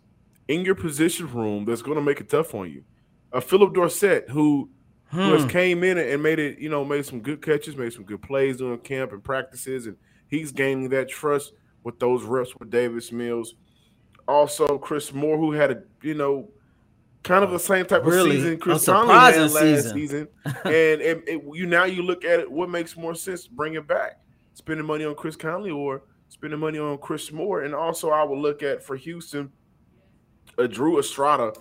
in 0.49 0.65
your 0.65 0.75
position 0.75 1.31
room 1.31 1.63
that's 1.63 1.81
going 1.81 1.95
to 1.95 2.03
make 2.03 2.19
it 2.19 2.29
tough 2.29 2.53
on 2.53 2.71
you. 2.71 2.83
A 3.31 3.37
uh, 3.37 3.39
Phillip 3.39 3.73
Dorsett, 3.73 4.29
who 4.29 4.69
hmm. 5.05 5.17
who 5.17 5.33
has 5.33 5.49
came 5.49 5.81
in 5.85 5.97
and 5.97 6.21
made 6.21 6.39
it, 6.39 6.59
you 6.59 6.67
know, 6.67 6.83
made 6.83 7.05
some 7.05 7.21
good 7.21 7.41
catches, 7.41 7.77
made 7.77 7.93
some 7.93 8.03
good 8.03 8.21
plays 8.21 8.57
during 8.57 8.79
camp 8.79 9.13
and 9.13 9.23
practices, 9.23 9.85
and 9.85 9.95
he's 10.27 10.51
gaining 10.51 10.89
that 10.89 11.07
trust 11.07 11.53
with 11.83 11.99
those 11.99 12.23
reps 12.23 12.53
with 12.59 12.69
Davis 12.69 13.13
Mills. 13.13 13.55
Also, 14.27 14.77
Chris 14.77 15.13
Moore, 15.13 15.37
who 15.37 15.53
had 15.53 15.71
a, 15.71 15.83
you 16.01 16.15
know, 16.15 16.49
kind 17.23 17.43
of 17.43 17.51
the 17.51 17.59
same 17.59 17.85
type 17.85 18.05
really? 18.05 18.37
of 18.37 18.43
season 18.43 18.57
Chris 18.59 18.85
Conley 18.85 19.13
had 19.13 19.51
last 19.51 19.59
season, 19.59 19.93
season. 19.93 20.27
and 20.45 20.65
it, 20.65 21.23
it, 21.27 21.43
you 21.53 21.65
now 21.65 21.85
you 21.85 22.03
look 22.03 22.25
at 22.25 22.39
it, 22.39 22.51
what 22.51 22.69
makes 22.69 22.95
more 22.97 23.15
sense? 23.15 23.47
Bring 23.47 23.75
it 23.75 23.87
back, 23.87 24.19
spending 24.53 24.85
money 24.85 25.05
on 25.05 25.15
Chris 25.15 25.35
Conley 25.35 25.71
or 25.71 26.03
spending 26.29 26.59
money 26.59 26.79
on 26.79 26.97
Chris 26.97 27.31
Moore, 27.31 27.63
and 27.63 27.73
also 27.73 28.09
I 28.09 28.23
would 28.23 28.39
look 28.39 28.63
at 28.63 28.83
for 28.83 28.95
Houston, 28.95 29.51
a 30.57 30.67
Drew 30.67 30.99
Estrada 30.99 31.53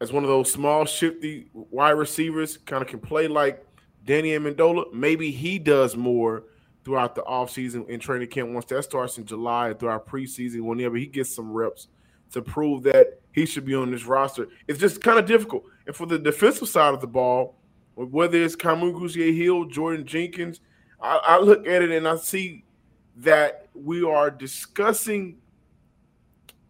as 0.00 0.12
one 0.12 0.24
of 0.24 0.28
those 0.28 0.50
small, 0.52 0.84
shifty 0.84 1.48
wide 1.52 1.92
receivers, 1.92 2.58
kind 2.58 2.82
of 2.82 2.88
can 2.88 3.00
play 3.00 3.28
like 3.28 3.66
Danny 4.04 4.30
Amendola. 4.30 4.92
Maybe 4.92 5.30
he 5.30 5.58
does 5.58 5.96
more 5.96 6.44
throughout 6.84 7.14
the 7.14 7.22
offseason 7.22 7.88
in 7.88 7.98
training 7.98 8.28
camp 8.28 8.50
once 8.50 8.66
that 8.66 8.84
starts 8.84 9.18
in 9.18 9.24
July 9.24 9.70
and 9.70 9.78
throughout 9.78 10.06
preseason, 10.06 10.60
whenever 10.60 10.96
he 10.96 11.06
gets 11.06 11.34
some 11.34 11.52
reps 11.52 11.88
to 12.32 12.42
prove 12.42 12.82
that 12.84 13.20
he 13.36 13.46
should 13.46 13.64
be 13.64 13.76
on 13.76 13.92
this 13.92 14.04
roster. 14.04 14.48
It's 14.66 14.80
just 14.80 15.00
kind 15.00 15.20
of 15.20 15.26
difficult. 15.26 15.62
And 15.86 15.94
for 15.94 16.06
the 16.06 16.18
defensive 16.18 16.68
side 16.68 16.92
of 16.92 17.00
the 17.00 17.06
ball, 17.06 17.54
whether 17.94 18.42
it's 18.42 18.56
Kamu 18.56 18.92
Grugier-Hill, 18.92 19.66
Jordan 19.66 20.04
Jenkins, 20.04 20.60
I, 21.00 21.20
I 21.22 21.38
look 21.38 21.68
at 21.68 21.82
it 21.82 21.92
and 21.92 22.08
I 22.08 22.16
see 22.16 22.64
that 23.18 23.68
we 23.74 24.02
are 24.02 24.28
discussing 24.28 25.36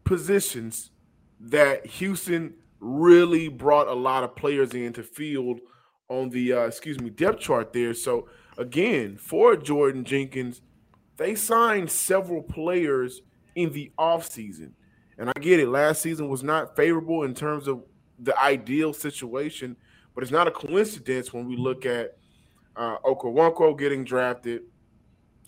positions 0.04 0.90
that 1.40 1.86
Houston– 1.86 2.52
really 2.80 3.48
brought 3.48 3.88
a 3.88 3.94
lot 3.94 4.24
of 4.24 4.36
players 4.36 4.74
into 4.74 5.02
field 5.02 5.60
on 6.08 6.30
the 6.30 6.52
uh, 6.52 6.60
excuse 6.60 7.00
me 7.00 7.10
depth 7.10 7.40
chart 7.40 7.72
there. 7.72 7.94
So 7.94 8.28
again, 8.58 9.16
for 9.16 9.56
Jordan 9.56 10.04
Jenkins, 10.04 10.62
they 11.16 11.34
signed 11.34 11.90
several 11.90 12.42
players 12.42 13.22
in 13.54 13.72
the 13.72 13.90
offseason. 13.98 14.72
And 15.18 15.30
I 15.30 15.40
get 15.40 15.60
it, 15.60 15.68
last 15.68 16.02
season 16.02 16.28
was 16.28 16.42
not 16.42 16.76
favorable 16.76 17.22
in 17.22 17.34
terms 17.34 17.68
of 17.68 17.82
the 18.18 18.38
ideal 18.40 18.92
situation, 18.92 19.76
but 20.14 20.22
it's 20.22 20.32
not 20.32 20.48
a 20.48 20.50
coincidence 20.50 21.32
when 21.32 21.46
we 21.46 21.56
look 21.56 21.86
at 21.86 22.16
uh, 22.76 22.96
getting 23.78 24.04
drafted, 24.04 24.62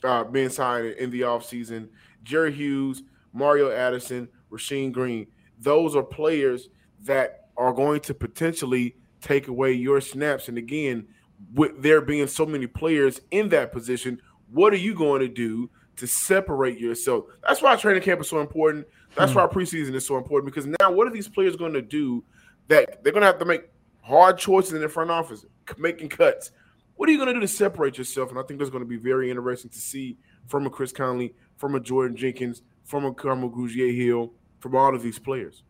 uh, 0.05 0.25
being 0.25 0.49
signed 0.49 0.87
in 0.95 1.11
the 1.11 1.23
offseason, 1.23 1.89
Jerry 2.23 2.53
Hughes, 2.53 3.03
Mario 3.33 3.71
Addison, 3.71 4.29
Rasheem 4.51 4.93
Green. 4.93 5.27
Those 5.59 5.95
are 5.97 6.03
players 6.03 6.69
that 7.03 7.49
are 7.57 7.73
going 7.73 8.01
to 8.01 8.15
potentially 8.15 8.97
take 9.21 9.49
away 9.49 9.73
your 9.73 10.01
snaps. 10.01 10.49
And 10.49 10.57
again, 10.57 11.07
with 11.55 11.83
there 11.83 12.01
being 12.01 12.27
so 12.27 12.47
many 12.47 12.67
players 12.67 13.21
in 13.31 13.49
that 13.51 13.73
position, 13.73 14.21
what 14.51 14.73
are 14.73 14.79
you 14.79 14.95
going 14.95 15.21
to 15.21 15.29
do 15.29 15.71
to 15.97 16.07
separate 16.07 16.79
yourself? 16.79 17.25
That's 17.47 17.61
why 17.61 17.77
training 17.77 18.03
camp 18.03 18.21
is 18.21 18.29
so 18.29 18.41
important. 18.41 18.87
That's 19.19 19.33
hmm. 19.33 19.39
why 19.39 19.47
preseason 19.47 19.95
is 19.95 20.07
so 20.07 20.17
important 20.17 20.53
because 20.53 20.67
now 20.81 20.93
what 20.93 21.07
are 21.07 21.11
these 21.11 21.29
players 21.29 21.57
going 21.57 21.73
to 21.73 21.83
do 21.83 22.25
that 22.69 23.03
they're 23.03 23.13
going 23.13 23.23
to 23.23 23.27
have 23.27 23.39
to 23.39 23.45
make 23.45 23.69
hard 24.03 24.39
choices 24.39 24.73
in 24.73 24.81
the 24.81 24.89
front 24.89 25.11
office, 25.11 25.45
making 25.77 26.09
cuts. 26.09 26.51
What 26.97 27.09
are 27.09 27.13
you 27.13 27.19
going 27.19 27.29
to 27.29 27.35
do 27.35 27.41
to 27.41 27.49
separate 27.49 27.99
yourself? 27.99 28.31
And 28.31 28.39
I 28.39 28.43
think 28.43 28.59
that's 28.59 28.71
going 28.71 28.83
to 28.83 28.89
be 28.89 28.97
very 28.97 29.31
interesting 29.31 29.71
to 29.71 29.79
see 29.79 30.17
from 30.47 30.67
a 30.67 30.71
Chris 30.71 30.93
Conley, 30.93 31.35
from 31.57 31.75
a 31.75 31.81
Jordan 31.81 32.17
Jenkins, 32.17 32.63
from 32.85 33.05
a 33.05 33.13
Kamu 33.13 33.53
Grugier-Hill, 33.53 34.33
from 34.61 34.75
all 34.75 34.95
of 34.95 35.03
these 35.03 35.19
players. 35.19 35.63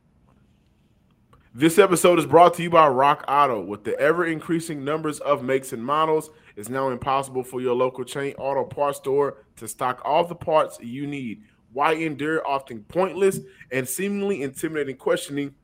This 1.55 1.78
episode 1.78 2.19
is 2.19 2.26
brought 2.26 2.55
to 2.55 2.62
you 2.62 2.71
by 2.71 2.87
Rock 2.87 3.25
Auto. 3.26 3.61
With 3.61 3.83
the 3.83 3.99
ever 3.99 4.25
increasing 4.25 4.85
numbers 4.85 5.19
of 5.21 5.43
makes 5.43 5.73
and 5.73 5.85
models, 5.85 6.31
it's 6.57 6.69
now 6.69 6.90
impossible 6.90 7.43
for 7.43 7.61
your 7.61 7.75
local 7.75 8.05
chain 8.05 8.35
auto 8.38 8.64
parts 8.64 8.99
store 8.99 9.38
to 9.57 9.67
stock 9.67 10.00
all 10.05 10.25
the 10.25 10.35
parts 10.35 10.78
you 10.81 11.07
need. 11.07 11.43
Why 11.73 11.95
endure 11.95 12.47
often 12.47 12.85
pointless 12.85 13.41
and 13.71 13.89
seemingly 13.89 14.43
intimidating 14.43 14.97
questioning 14.97 15.55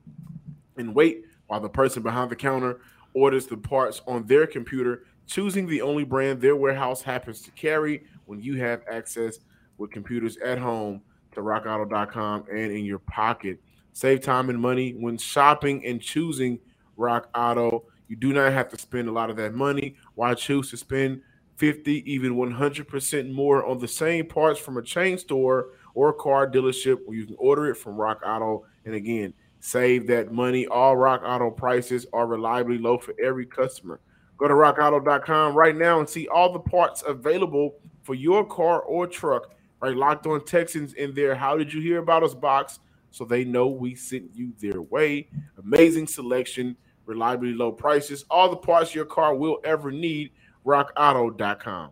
and 0.77 0.95
wait 0.95 1.25
while 1.47 1.61
the 1.61 1.69
person 1.69 2.03
behind 2.03 2.31
the 2.31 2.37
counter 2.37 2.81
orders 3.15 3.47
the 3.47 3.57
parts 3.57 4.03
on 4.07 4.27
their 4.27 4.47
computer, 4.47 5.05
choosing 5.27 5.67
the 5.67 5.81
only 5.81 6.05
brand 6.05 6.41
their 6.41 6.57
warehouse 6.57 7.01
happens 7.03 7.41
to 7.43 7.51
carry 7.53 8.05
when 8.27 8.41
you 8.41 8.57
have 8.57 8.83
access 8.91 9.39
with 9.79 9.91
computers 9.91 10.37
at 10.39 10.59
home 10.59 11.01
to 11.33 11.41
rockauto.com 11.41 12.45
and 12.51 12.73
in 12.73 12.85
your 12.85 12.99
pocket. 13.01 13.59
Save 13.93 14.23
time 14.23 14.51
and 14.51 14.59
money 14.59 14.93
when 14.93 15.17
shopping 15.17 15.85
and 15.87 16.01
choosing 16.01 16.59
Rock 16.97 17.29
Auto. 17.35 17.85
You 18.09 18.17
do 18.17 18.33
not 18.33 18.53
have 18.53 18.69
to 18.71 18.79
spend 18.79 19.09
a 19.09 19.13
lot 19.13 19.31
of 19.31 19.37
that 19.37 19.55
money. 19.55 19.97
Why 20.15 20.35
choose 20.35 20.71
to 20.71 20.77
spend 20.77 21.23
50, 21.57 22.11
even 22.11 22.35
100% 22.35 23.33
more 23.33 23.65
on 23.65 23.79
the 23.79 23.89
same 23.89 24.27
parts 24.27 24.59
from 24.59 24.77
a 24.77 24.83
chain 24.83 25.19
store 25.19 25.69
or 25.95 26.13
car 26.13 26.47
dealership 26.51 26.99
where 27.05 27.17
you 27.17 27.27
can 27.27 27.37
order 27.39 27.71
it 27.71 27.77
from 27.77 27.97
Rock 27.97 28.21
Auto? 28.25 28.67
And 28.85 28.95
again, 28.95 29.33
Save 29.65 30.09
that 30.09 30.31
money. 30.31 30.67
All 30.67 30.95
Rock 30.95 31.23
Auto 31.25 31.51
prices 31.51 32.05
are 32.13 32.27
reliably 32.27 32.77
low 32.77 32.99
for 32.99 33.15
every 33.19 33.47
customer. 33.47 33.99
Go 34.37 34.47
to 34.47 34.53
rockauto.com 34.53 35.55
right 35.55 35.75
now 35.75 36.01
and 36.01 36.09
see 36.09 36.29
all 36.29 36.53
the 36.53 36.59
parts 36.59 37.03
available 37.07 37.77
for 38.03 38.15
your 38.15 38.45
car 38.45 38.83
or 38.83 39.07
truck. 39.07 39.55
Right, 39.81 39.97
locked 39.97 40.27
on 40.27 40.45
Texans 40.45 40.93
in 40.93 41.15
there. 41.15 41.35
How 41.35 41.57
did 41.57 41.73
you 41.73 41.81
hear 41.81 42.01
about 42.01 42.23
us 42.23 42.35
box? 42.35 42.79
So 43.11 43.25
they 43.25 43.43
know 43.43 43.69
we 43.69 43.95
sent 43.95 44.37
you 44.37 44.53
their 44.61 44.83
way. 44.83 45.29
Amazing 45.57 46.09
selection, 46.09 46.77
reliably 47.07 47.55
low 47.55 47.73
prices, 47.73 48.27
all 48.31 48.51
the 48.51 48.57
parts 48.57 48.95
your 48.95 49.07
car 49.07 49.35
will 49.35 49.61
ever 49.65 49.91
need. 49.91 50.33
RockAuto.com. 50.67 51.91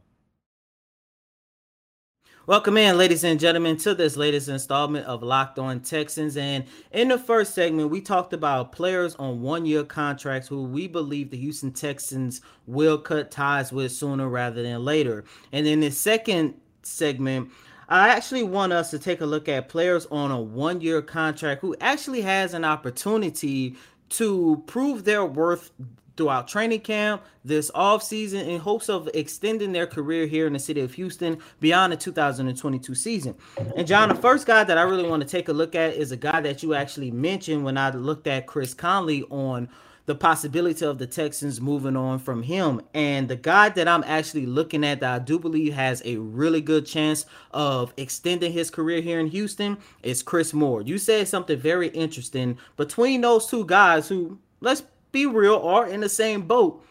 Welcome 2.45 2.77
in, 2.77 2.99
ladies 2.99 3.23
and 3.23 3.39
gentlemen, 3.39 3.77
to 3.77 3.95
this 3.95 4.17
latest 4.17 4.49
installment 4.49 5.07
of 5.07 5.23
Locked 5.23 5.61
On 5.61 5.79
Texans. 5.79 6.37
And 6.37 6.65
in 6.91 7.07
the 7.07 7.17
first 7.17 7.55
segment, 7.55 7.91
we 7.91 8.01
talked 8.01 8.33
about 8.33 8.73
players 8.73 9.15
on 9.15 9.43
one 9.43 9.65
year 9.65 9.85
contracts 9.85 10.49
who 10.49 10.65
we 10.65 10.89
believe 10.89 11.31
the 11.31 11.37
Houston 11.37 11.71
Texans 11.71 12.41
will 12.67 12.99
cut 12.99 13.31
ties 13.31 13.73
with 13.73 13.93
sooner 13.93 14.29
rather 14.29 14.61
than 14.61 14.85
later. 14.85 15.23
And 15.53 15.69
in 15.69 15.79
the 15.79 15.93
second 15.93 16.55
segment, 16.83 17.53
I 17.89 18.09
actually 18.09 18.43
want 18.43 18.73
us 18.73 18.91
to 18.91 18.99
take 18.99 19.21
a 19.21 19.27
look 19.27 19.49
at 19.49 19.69
players 19.69 20.07
on 20.07 20.33
a 20.33 20.41
one 20.41 20.81
year 20.81 21.01
contract 21.01 21.61
who 21.61 21.77
actually 21.81 22.23
has 22.23 22.55
an 22.55 22.65
opportunity 22.65 23.77
to 24.09 24.65
prove 24.67 25.05
their 25.05 25.25
worth 25.25 25.71
throughout 26.17 26.49
training 26.49 26.81
camp 26.81 27.23
this 27.45 27.71
offseason 27.73 28.47
in 28.47 28.61
hopes 28.61 28.89
of 28.89 29.09
extending 29.15 29.73
their 29.73 29.87
career 29.87 30.27
here 30.27 30.47
in 30.47 30.53
the 30.53 30.59
city 30.59 30.81
of 30.81 30.95
Houston 30.95 31.39
beyond 31.61 31.93
the 31.93 31.97
2022 31.97 32.95
season. 32.95 33.35
And 33.77 33.87
John, 33.87 34.09
the 34.09 34.15
first 34.15 34.47
guy 34.47 34.65
that 34.65 34.79
I 34.79 34.83
really 34.83 35.09
want 35.09 35.23
to 35.23 35.29
take 35.29 35.49
a 35.49 35.53
look 35.53 35.75
at 35.75 35.95
is 35.95 36.13
a 36.13 36.17
guy 36.17 36.41
that 36.41 36.63
you 36.63 36.75
actually 36.75 37.11
mentioned 37.11 37.65
when 37.65 37.77
I 37.77 37.91
looked 37.91 38.27
at 38.27 38.47
Chris 38.47 38.75
Conley 38.75 39.23
on 39.25 39.69
the 40.07 40.15
possibility 40.15 40.85
of 40.85 40.99
the 40.99 41.07
Texans 41.07 41.61
moving 41.61 41.97
on 41.97 42.19
from 42.19 42.43
him. 42.43 42.81
And 42.93 43.29
the 43.29 43.37
guy 43.37 43.69
that 43.71 43.87
I'm 43.87 44.03
actually 44.05 44.47
looking 44.47 44.85
at 44.85 45.01
that 45.01 45.15
I 45.15 45.19
do 45.21 45.39
believe 45.39 45.75
has 45.75 46.03
a 46.05 46.17
really 46.17 46.61
good 46.61 46.87
chance 46.87 47.25
of 47.53 47.93
extending 47.97 48.53
his 48.53 48.71
career 48.71 49.01
here 49.01 49.21
in 49.21 49.29
Houston 49.29 49.79
is 50.03 50.23
Chris 50.23 50.53
Moore. 50.53 50.83
You 50.83 50.99
said 50.99 51.29
something 51.29 51.59
very 51.59 51.89
interesting 51.89 52.59
between 52.77 53.21
those 53.21 53.47
two 53.47 53.65
guys 53.65 54.09
who 54.09 54.39
let's 54.61 54.83
be 55.13 55.27
real, 55.27 55.57
are 55.57 55.87
in 55.87 56.01
the 56.01 56.09
same 56.09 56.43
boat, 56.43 56.85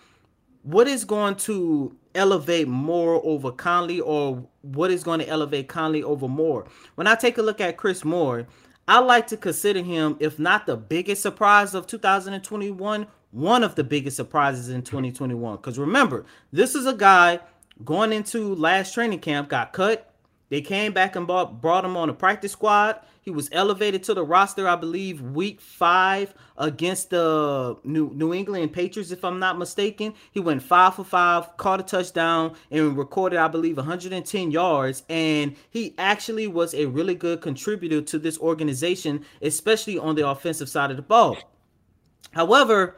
what 0.64 0.88
is 0.88 1.04
going 1.04 1.36
to 1.36 1.96
elevate 2.14 2.68
Moore 2.68 3.20
over 3.24 3.52
Conley, 3.52 4.00
or 4.00 4.48
what 4.62 4.92
is 4.92 5.04
going 5.04 5.20
to 5.20 5.28
elevate 5.28 5.68
Conley 5.68 6.04
over 6.04 6.28
Moore? 6.28 6.68
When 6.96 7.08
I 7.08 7.16
take 7.16 7.38
a 7.38 7.42
look 7.42 7.60
at 7.60 7.78
Chris 7.78 8.06
Moore, 8.06 8.48
I 8.88 9.00
like 9.00 9.28
to 9.28 9.38
consider 9.38 9.82
him, 9.82 10.18
if 10.20 10.38
not 10.40 10.66
the 10.66 10.78
biggest 10.78 11.22
surprise 11.22 11.74
of 11.74 11.88
2021, 11.88 13.08
one 13.32 13.64
of 13.64 13.76
the 13.76 13.84
biggest 13.84 14.18
surprises 14.18 14.70
in 14.70 14.82
2021. 14.82 15.56
Because 15.56 15.80
remember, 15.80 16.26
this 16.52 16.76
is 16.76 16.86
a 16.86 16.94
guy 16.94 17.40
going 17.86 18.12
into 18.14 18.54
last 18.56 18.94
training 18.94 19.20
camp, 19.20 19.50
got 19.50 19.74
cut. 19.74 20.14
They 20.50 20.62
came 20.62 20.92
back 20.92 21.16
and 21.16 21.26
brought, 21.26 21.62
brought 21.62 21.86
him 21.86 21.96
on 21.96 22.10
a 22.10 22.14
practice 22.14 22.52
squad. 22.52 23.00
He 23.24 23.30
was 23.30 23.50
elevated 23.52 24.02
to 24.04 24.16
the 24.16 24.24
roster, 24.24 24.68
I 24.68 24.76
believe, 24.76 25.22
week 25.22 25.62
five 25.62 26.34
against 26.58 27.12
the 27.12 27.78
New, 27.84 28.10
New 28.16 28.34
England 28.34 28.74
Patriots, 28.74 29.12
if 29.12 29.24
I'm 29.24 29.38
not 29.38 29.60
mistaken. 29.60 30.16
He 30.32 30.40
went 30.40 30.64
five 30.64 30.96
for 30.96 31.04
five, 31.04 31.56
caught 31.58 31.80
a 31.80 31.84
touchdown, 31.84 32.56
and 32.72 32.98
recorded, 32.98 33.38
I 33.38 33.48
believe, 33.48 33.78
110 33.78 34.50
yards. 34.50 35.04
And 35.08 35.56
he 35.70 35.94
actually 36.00 36.48
was 36.48 36.74
a 36.74 36.88
really 36.88 37.14
good 37.14 37.42
contributor 37.42 38.02
to 38.02 38.18
this 38.18 38.40
organization, 38.40 39.24
especially 39.44 40.00
on 40.00 40.16
the 40.16 40.28
offensive 40.28 40.68
side 40.68 40.90
of 40.90 40.98
the 40.98 41.04
ball. 41.04 41.38
However, 42.32 42.98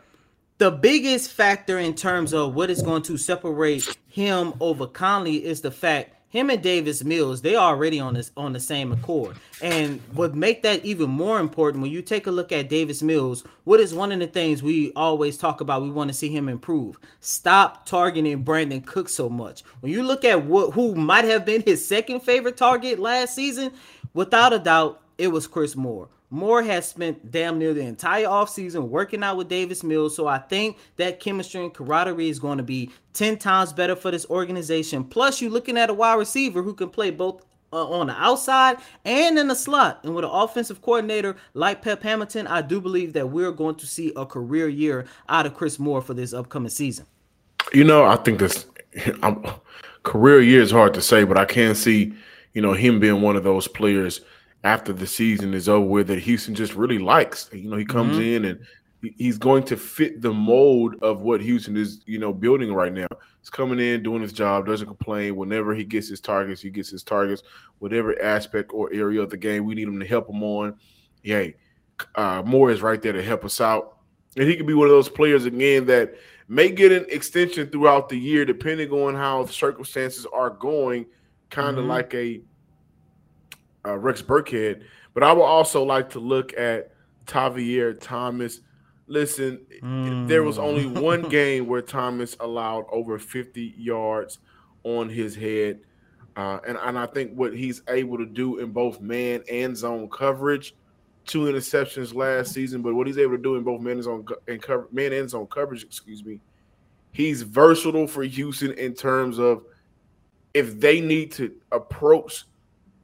the 0.57 0.71
biggest 0.71 1.31
factor 1.31 1.77
in 1.79 1.95
terms 1.95 2.33
of 2.33 2.55
what 2.55 2.69
is 2.69 2.81
going 2.81 3.01
to 3.03 3.17
separate 3.17 3.97
him 4.07 4.53
over 4.61 4.87
Conley 4.87 5.43
is 5.43 5.59
the 5.59 5.71
fact 5.71 6.15
him 6.33 6.49
and 6.49 6.63
Davis 6.63 7.03
Mills, 7.03 7.43
they 7.43 7.55
already 7.55 7.99
on 7.99 8.15
this 8.15 8.31
on 8.35 8.53
the 8.53 8.59
same 8.59 8.91
accord. 8.91 9.37
And 9.61 10.01
what 10.13 10.33
make 10.33 10.63
that 10.63 10.83
even 10.83 11.11
more 11.11 11.39
important 11.39 11.83
when 11.83 11.91
you 11.91 12.01
take 12.01 12.25
a 12.25 12.31
look 12.31 12.51
at 12.51 12.69
Davis 12.69 13.03
Mills, 13.03 13.43
what 13.65 13.79
is 13.79 13.93
one 13.93 14.11
of 14.11 14.17
the 14.17 14.25
things 14.25 14.63
we 14.63 14.91
always 14.95 15.37
talk 15.37 15.61
about? 15.61 15.83
We 15.83 15.91
want 15.91 16.07
to 16.07 16.13
see 16.15 16.29
him 16.29 16.49
improve. 16.49 16.97
Stop 17.19 17.85
targeting 17.85 18.43
Brandin 18.43 18.83
Cook 18.83 19.09
so 19.09 19.29
much. 19.29 19.61
When 19.81 19.91
you 19.91 20.01
look 20.01 20.25
at 20.25 20.43
what 20.43 20.73
who 20.73 20.95
might 20.95 21.25
have 21.25 21.45
been 21.45 21.61
his 21.61 21.87
second 21.87 22.21
favorite 22.21 22.57
target 22.57 22.97
last 22.97 23.35
season, 23.35 23.71
without 24.15 24.53
a 24.53 24.59
doubt, 24.59 25.01
it 25.19 25.27
was 25.27 25.45
Chris 25.45 25.75
Moore. 25.75 26.09
Moore 26.33 26.63
has 26.63 26.89
spent 26.89 27.29
damn 27.29 27.59
near 27.59 27.75
the 27.75 27.81
entire 27.81 28.25
offseason 28.25 28.87
working 28.87 29.21
out 29.21 29.37
with 29.37 29.49
Davis 29.49 29.83
Mills. 29.83 30.15
So 30.15 30.25
I 30.25 30.39
think 30.39 30.79
that 30.95 31.19
chemistry 31.19 31.61
and 31.61 31.71
camaraderie 31.71 32.27
is 32.27 32.39
going 32.39 32.57
to 32.57 32.63
be 32.63 32.89
10 33.13 33.37
times 33.37 33.71
better 33.71 33.95
for 33.95 34.09
this 34.09 34.25
organization. 34.31 35.03
Plus, 35.03 35.39
you're 35.39 35.51
looking 35.51 35.77
at 35.77 35.91
a 35.91 35.93
wide 35.93 36.15
receiver 36.15 36.63
who 36.63 36.73
can 36.73 36.89
play 36.89 37.11
both 37.11 37.45
uh, 37.71 37.87
on 37.87 38.07
the 38.07 38.13
outside 38.13 38.77
and 39.05 39.37
in 39.37 39.47
the 39.47 39.53
slot. 39.53 39.99
And 40.03 40.15
with 40.15 40.25
an 40.25 40.31
offensive 40.33 40.81
coordinator 40.81 41.35
like 41.53 41.83
Pep 41.83 42.01
Hamilton, 42.01 42.47
I 42.47 42.63
do 42.63 42.81
believe 42.81 43.13
that 43.13 43.29
we're 43.29 43.51
going 43.51 43.75
to 43.75 43.85
see 43.85 44.11
a 44.15 44.25
career 44.25 44.67
year 44.67 45.05
out 45.29 45.45
of 45.45 45.53
Chris 45.53 45.77
Moore 45.77 46.01
for 46.01 46.15
this 46.15 46.33
upcoming 46.33 46.69
season. 46.69 47.05
You 47.73 47.83
know, 47.83 48.05
I 48.05 48.15
think 48.15 48.39
this 48.39 48.65
I'm, 49.21 49.45
career 50.01 50.41
year 50.41 50.63
is 50.63 50.71
hard 50.71 50.95
to 50.95 51.01
say, 51.03 51.25
but 51.25 51.37
I 51.37 51.45
can 51.45 51.75
see, 51.75 52.15
you 52.53 52.63
know, 52.63 52.73
him 52.73 52.99
being 52.99 53.21
one 53.21 53.35
of 53.35 53.43
those 53.43 53.67
players– 53.67 54.21
after 54.63 54.93
the 54.93 55.07
season 55.07 55.53
is 55.53 55.67
over 55.67 55.85
with 55.85 56.07
that 56.07 56.19
Houston 56.19 56.55
just 56.55 56.75
really 56.75 56.99
likes. 56.99 57.49
You 57.51 57.69
know, 57.69 57.77
he 57.77 57.85
comes 57.85 58.13
mm-hmm. 58.13 58.45
in 58.45 58.45
and 58.45 58.59
he's 59.17 59.37
going 59.37 59.63
to 59.63 59.75
fit 59.75 60.21
the 60.21 60.33
mold 60.33 60.95
of 61.01 61.21
what 61.21 61.41
Houston 61.41 61.75
is, 61.75 62.01
you 62.05 62.19
know, 62.19 62.31
building 62.31 62.73
right 62.73 62.93
now. 62.93 63.07
He's 63.41 63.49
coming 63.49 63.79
in, 63.79 64.03
doing 64.03 64.21
his 64.21 64.31
job, 64.31 64.65
doesn't 64.65 64.87
complain. 64.87 65.35
Whenever 65.35 65.75
he 65.75 65.83
gets 65.83 66.07
his 66.07 66.21
targets, 66.21 66.61
he 66.61 66.69
gets 66.69 66.89
his 66.89 67.03
targets. 67.03 67.43
Whatever 67.79 68.21
aspect 68.21 68.71
or 68.73 68.91
area 68.93 69.21
of 69.21 69.29
the 69.29 69.37
game 69.37 69.65
we 69.65 69.75
need 69.75 69.87
him 69.87 69.99
to 69.99 70.05
help 70.05 70.29
him 70.29 70.41
on, 70.41 70.75
yeah, 71.23 71.47
uh, 72.15 72.41
Moore 72.45 72.71
is 72.71 72.81
right 72.81 73.01
there 73.01 73.11
to 73.11 73.23
help 73.23 73.43
us 73.43 73.59
out. 73.59 73.97
And 74.37 74.47
he 74.47 74.55
could 74.55 74.65
be 74.65 74.73
one 74.73 74.87
of 74.87 74.91
those 74.91 75.09
players 75.09 75.45
again 75.45 75.85
that 75.87 76.15
may 76.47 76.69
get 76.69 76.91
an 76.91 77.05
extension 77.09 77.67
throughout 77.67 78.07
the 78.07 78.17
year, 78.17 78.45
depending 78.45 78.91
on 78.91 79.13
how 79.13 79.43
the 79.43 79.53
circumstances 79.53 80.25
are 80.33 80.49
going. 80.49 81.05
Kind 81.49 81.77
of 81.77 81.83
mm-hmm. 81.83 81.91
like 81.91 82.13
a 82.15 82.41
uh, 83.85 83.97
Rex 83.97 84.21
Burkhead, 84.21 84.83
but 85.13 85.23
I 85.23 85.31
would 85.33 85.43
also 85.43 85.83
like 85.83 86.09
to 86.11 86.19
look 86.19 86.57
at 86.57 86.91
Tavierre 87.25 87.99
Thomas. 87.99 88.61
Listen, 89.07 89.59
mm. 89.81 90.27
there 90.27 90.43
was 90.43 90.57
only 90.57 90.85
hmm. 90.85 90.99
one 90.99 91.21
game 91.29 91.67
where 91.67 91.81
Thomas 91.81 92.37
allowed 92.39 92.85
over 92.89 93.19
50 93.19 93.75
yards 93.77 94.39
on 94.83 95.09
his 95.09 95.35
head. 95.35 95.81
Uh, 96.35 96.59
and, 96.67 96.77
and 96.77 96.97
I 96.97 97.05
think 97.05 97.33
what 97.33 97.55
he's 97.55 97.81
able 97.87 98.17
to 98.17 98.25
do 98.25 98.59
in 98.59 98.71
both 98.71 99.01
man 99.01 99.43
and 99.51 99.77
zone 99.77 100.09
coverage, 100.09 100.75
two 101.25 101.41
interceptions 101.41 102.15
last 102.15 102.53
season, 102.53 102.81
but 102.81 102.95
what 102.95 103.05
he's 103.05 103.17
able 103.17 103.37
to 103.37 103.41
do 103.43 103.55
in 103.55 103.63
both 103.63 103.81
man 103.81 103.93
and 103.93 104.03
zone 104.03 104.25
and 104.47 104.61
cover, 104.61 104.87
man 104.91 105.13
and 105.13 105.29
zone 105.29 105.47
coverage, 105.47 105.83
excuse 105.83 106.23
me, 106.23 106.39
he's 107.11 107.43
versatile 107.43 108.07
for 108.07 108.23
Houston 108.23 108.71
in 108.73 108.93
terms 108.93 109.37
of 109.37 109.63
if 110.53 110.79
they 110.79 111.01
need 111.01 111.31
to 111.33 111.53
approach 111.71 112.45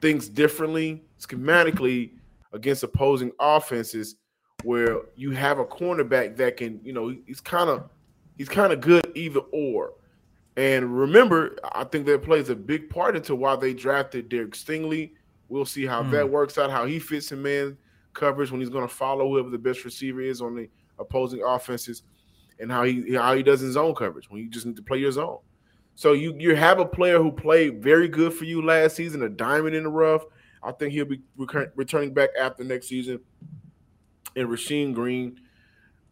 things 0.01 0.29
differently 0.29 1.03
schematically 1.19 2.11
against 2.53 2.83
opposing 2.83 3.31
offenses 3.39 4.15
where 4.63 5.01
you 5.15 5.31
have 5.31 5.59
a 5.59 5.65
cornerback 5.65 6.35
that 6.37 6.57
can, 6.57 6.79
you 6.83 6.93
know, 6.93 7.15
he's 7.25 7.41
kind 7.41 7.69
of 7.69 7.89
he's 8.37 8.49
kind 8.49 8.73
of 8.73 8.81
good 8.81 9.11
either 9.15 9.41
or. 9.51 9.93
And 10.57 10.97
remember, 10.97 11.57
I 11.73 11.85
think 11.85 12.05
that 12.07 12.23
plays 12.23 12.49
a 12.49 12.55
big 12.55 12.89
part 12.89 13.15
into 13.15 13.35
why 13.35 13.55
they 13.55 13.73
drafted 13.73 14.27
Derek 14.27 14.51
Stingley. 14.51 15.11
We'll 15.47 15.65
see 15.65 15.85
how 15.85 16.03
mm. 16.03 16.11
that 16.11 16.29
works 16.29 16.57
out, 16.57 16.69
how 16.69 16.85
he 16.85 16.99
fits 16.99 17.31
in 17.31 17.41
man 17.41 17.77
coverage 18.13 18.51
when 18.51 18.59
he's 18.59 18.69
going 18.69 18.87
to 18.87 18.93
follow 18.93 19.29
whoever 19.29 19.49
the 19.49 19.57
best 19.57 19.85
receiver 19.85 20.21
is 20.21 20.41
on 20.41 20.55
the 20.55 20.69
opposing 20.97 21.41
offenses, 21.43 22.03
and 22.59 22.71
how 22.71 22.83
he 22.83 23.15
how 23.15 23.35
he 23.35 23.43
does 23.43 23.63
in 23.63 23.71
zone 23.71 23.95
coverage 23.95 24.29
when 24.29 24.41
you 24.41 24.49
just 24.49 24.65
need 24.65 24.75
to 24.75 24.81
play 24.81 24.97
your 24.97 25.11
zone. 25.11 25.39
So 25.99 26.13
you 26.13 26.33
you 26.39 26.55
have 26.55 26.79
a 26.79 26.85
player 26.85 27.17
who 27.17 27.29
played 27.29 27.83
very 27.83 28.07
good 28.07 28.31
for 28.31 28.45
you 28.45 28.61
last 28.61 28.95
season, 28.95 29.21
a 29.23 29.27
diamond 29.27 29.75
in 29.75 29.83
the 29.83 29.89
rough. 29.89 30.23
I 30.63 30.71
think 30.71 30.93
he'll 30.93 31.03
be 31.03 31.19
returning 31.35 32.13
back 32.13 32.29
after 32.39 32.63
next 32.63 32.87
season. 32.87 33.19
And 34.33 34.47
Rasheem 34.47 34.93
Green 34.93 35.41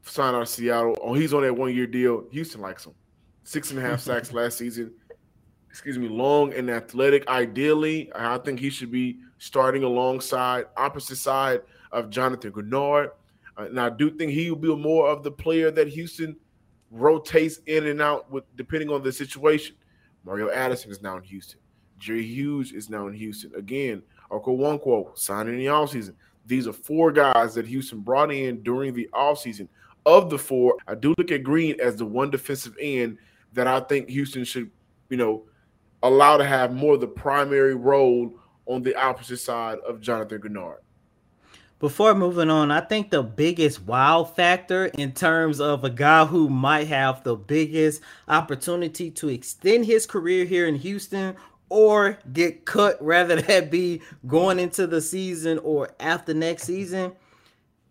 signed 0.02 0.36
out 0.36 0.42
of 0.42 0.50
Seattle. 0.50 0.98
Oh, 1.02 1.14
he's 1.14 1.34
on 1.34 1.44
that 1.44 1.56
one 1.56 1.74
year 1.74 1.88
deal. 1.88 2.26
Houston 2.34 2.60
likes 2.60 2.86
him 2.86 2.96
six 3.46 3.72
and 3.72 3.80
a 3.80 3.82
half 3.82 4.00
sacks 4.02 4.34
last 4.34 4.58
season. 4.58 4.92
Excuse 5.70 5.98
me, 5.98 6.10
long 6.10 6.54
and 6.54 6.70
athletic. 6.70 7.26
Ideally, 7.30 8.12
I 8.14 8.40
think 8.40 8.60
he 8.60 8.70
should 8.70 8.92
be 8.92 9.20
starting 9.38 9.84
alongside 9.84 10.66
opposite 10.76 11.16
side 11.16 11.62
of 11.94 12.10
Jonathan 12.10 12.52
Greenard. 12.52 13.12
Uh, 13.58 13.68
and 13.68 13.80
I 13.80 13.90
do 13.90 14.12
think 14.12 14.34
he 14.34 14.52
will 14.52 14.58
be 14.58 14.76
more 14.76 15.08
of 15.08 15.24
the 15.24 15.32
player 15.32 15.72
that 15.72 15.88
Houston 15.88 16.36
rotates 16.92 17.60
in 17.66 17.88
and 17.88 18.02
out 18.02 18.30
with 18.32 18.44
depending 18.56 18.90
on 18.90 19.04
the 19.04 19.12
situation. 19.12 19.76
Mario 20.24 20.50
Addison 20.50 20.92
is 20.92 21.02
now 21.02 21.18
in 21.18 21.24
Houston. 21.24 21.60
Jerry 22.00 22.26
Hughes 22.26 22.72
is 22.72 22.90
now 22.90 23.08
in 23.08 23.14
Houston. 23.14 23.54
Again, 23.56 24.04
Okoronkwo 24.32 25.18
signed 25.18 25.50
in 25.50 25.58
the 25.58 25.66
offseason. 25.66 26.14
These 26.46 26.68
are 26.68 26.74
four 26.74 27.12
guys 27.12 27.56
that 27.56 27.68
Houston 27.68 28.00
brought 28.00 28.32
in 28.32 28.62
during 28.64 28.94
the 28.94 29.10
offseason. 29.14 29.68
Of 30.06 30.30
the 30.30 30.38
four, 30.38 30.78
I 30.88 30.96
do 30.96 31.14
look 31.18 31.32
at 31.32 31.44
Green 31.44 31.80
as 31.82 31.98
the 31.98 32.06
one 32.06 32.30
defensive 32.30 32.78
end 32.80 33.18
that 33.54 33.68
I 33.68 33.82
think 33.82 34.10
Houston 34.10 34.46
should, 34.46 34.72
you 35.10 35.18
know, 35.18 35.44
allow 36.04 36.38
to 36.38 36.46
have 36.46 36.74
more 36.74 36.94
of 36.94 37.02
the 37.02 37.08
primary 37.08 37.76
role 37.76 38.34
on 38.66 38.84
the 38.84 38.96
opposite 38.96 39.38
side 39.38 39.80
of 39.80 40.00
Jonathan 40.00 40.40
Greenard. 40.40 40.78
Before 41.80 42.16
moving 42.16 42.50
on, 42.50 42.72
I 42.72 42.82
think 42.82 43.12
the 43.12 43.22
biggest 43.22 43.84
wow 43.84 44.24
factor 44.24 44.86
in 44.86 45.12
terms 45.12 45.60
of 45.60 45.84
a 45.84 45.92
guy 45.92 46.26
who 46.26 46.50
might 46.50 46.88
have 46.88 47.24
the 47.24 47.36
biggest 47.36 48.02
opportunity 48.28 49.12
to 49.12 49.30
extend 49.30 49.86
his 49.86 50.08
career 50.08 50.46
here 50.46 50.66
in 50.66 50.78
Houston 50.78 51.36
or 51.70 52.18
get 52.34 52.66
cut, 52.66 52.98
rather 53.02 53.40
that 53.40 53.70
be 53.70 54.02
going 54.26 54.58
into 54.58 54.88
the 54.88 55.02
season 55.02 55.60
or 55.60 55.92
after 56.00 56.34
next 56.34 56.64
season, 56.64 57.12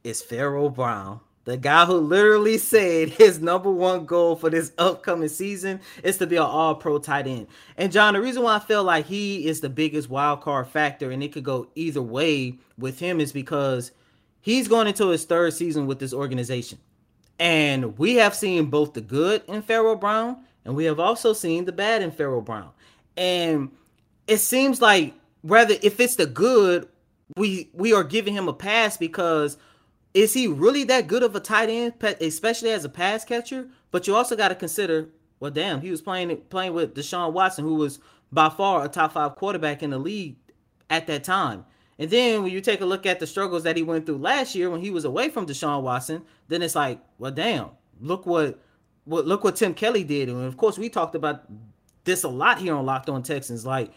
is 0.03 0.21
Pharaoh 0.21 0.69
Brown. 0.69 1.21
The 1.47 1.57
guy 1.57 1.87
who 1.87 1.95
literally 1.95 2.59
said 2.59 3.09
his 3.11 3.41
number 3.41 3.71
one 3.71 4.05
goal 4.05 4.35
for 4.35 4.51
this 4.51 4.73
upcoming 4.79 5.29
season 5.29 5.81
is 6.03 6.19
to 6.19 6.27
be 6.27 6.37
an 6.37 6.43
all 6.43 6.75
pro 6.75 6.99
tight 6.99 7.27
end. 7.29 7.47
And 7.77 7.93
John, 7.93 8.15
the 8.15 8.21
reason 8.21 8.43
why 8.43 8.57
I 8.57 8.59
feel 8.59 8.83
like 8.83 9.07
he 9.07 9.47
is 9.47 9.61
the 9.61 9.71
biggest 9.71 10.11
wild 10.11 10.43
card 10.43 10.67
factor 10.67 11.11
and 11.11 11.23
it 11.23 11.33
could 11.33 11.45
go 11.45 11.69
either 11.77 12.03
way 12.03 12.59
with 12.77 12.99
him 12.99 13.21
is 13.21 13.33
because 13.33 13.93
he's 14.41 14.67
going 14.67 14.89
into 14.89 15.09
his 15.09 15.25
third 15.25 15.55
season 15.55 15.87
with 15.87 16.01
this 16.01 16.13
organization. 16.13 16.79
And 17.39 17.97
we 17.97 18.17
have 18.17 18.35
seen 18.35 18.67
both 18.67 18.95
the 18.95 19.01
good 19.01 19.43
in 19.47 19.63
Pharaoh 19.63 19.97
Brown 19.97 20.39
and 20.65 20.75
we 20.75 20.85
have 20.87 20.99
also 20.99 21.33
seen 21.33 21.65
the 21.65 21.73
bad 21.73 22.03
in 22.03 22.11
Pharaoh 22.11 22.41
Brown. 22.41 22.71
And 23.17 23.71
it 24.27 24.39
seems 24.39 24.83
like 24.83 25.15
rather 25.45 25.77
if 25.81 26.01
it's 26.01 26.17
the 26.17 26.27
good, 26.27 26.89
we 27.37 27.71
we 27.73 27.93
are 27.93 28.03
giving 28.03 28.35
him 28.35 28.49
a 28.49 28.53
pass 28.53 28.97
because 28.97 29.59
is 30.17 30.33
he 30.33 30.47
really 30.47 30.83
that 30.85 31.09
good 31.09 31.23
of 31.23 31.37
a 31.37 31.41
tight 31.41 31.69
end, 31.69 31.93
especially 32.23 32.71
as 32.71 32.87
a 32.87 32.89
pass 32.89 33.23
catcher? 33.23 33.69
But 33.91 34.07
you 34.07 34.17
also 34.17 34.35
got 34.35 34.49
to 34.49 34.55
consider, 34.55 35.11
well, 35.41 35.51
damn, 35.51 35.83
he 35.83 35.91
was 35.91 36.01
playing 36.01 36.35
playing 36.49 36.73
with 36.73 36.95
Deshaun 36.95 37.35
Watson, 37.35 37.67
who 37.67 37.75
was 37.75 37.99
by 38.33 38.49
far 38.49 38.83
a 38.83 38.89
top 38.89 39.13
five 39.13 39.37
quarterback 39.37 39.83
in 39.83 39.91
the 39.91 39.99
league 39.99 40.37
at 40.89 41.07
that 41.07 41.23
time. 41.23 41.67
And 41.99 42.09
then 42.09 42.43
when 42.43 42.51
you 42.51 42.63
take 42.63 42.81
a 42.81 42.87
look 42.87 43.05
at 43.05 43.21
the 43.21 43.27
struggles 43.27 43.65
that 43.65 43.77
he 43.77 43.83
went 43.83 44.07
through 44.07 44.17
last 44.17 44.55
year 44.55 44.71
when 44.71 44.81
he 44.81 44.91
was 44.91 45.05
away 45.05 45.29
from 45.29 45.45
Deshaun 45.45 45.83
Watson, 45.83 46.23
then 46.49 46.63
it's 46.63 46.75
like, 46.75 46.99
well, 47.19 47.31
damn, 47.31 47.69
look 48.01 48.25
what, 48.25 48.59
what 49.05 49.27
look 49.27 49.45
what 49.45 49.57
Tim 49.57 49.75
Kelly 49.75 50.03
did. 50.03 50.31
And 50.31 50.47
of 50.47 50.57
course, 50.57 50.79
we 50.79 50.89
talked 50.89 51.15
about 51.15 51.45
this 52.05 52.25
a 52.25 52.29
lot 52.29 52.59
here 52.59 52.75
on 52.75 52.87
Locked 52.87 53.11
On 53.11 53.23
Texans. 53.23 53.67
Like 53.67 53.91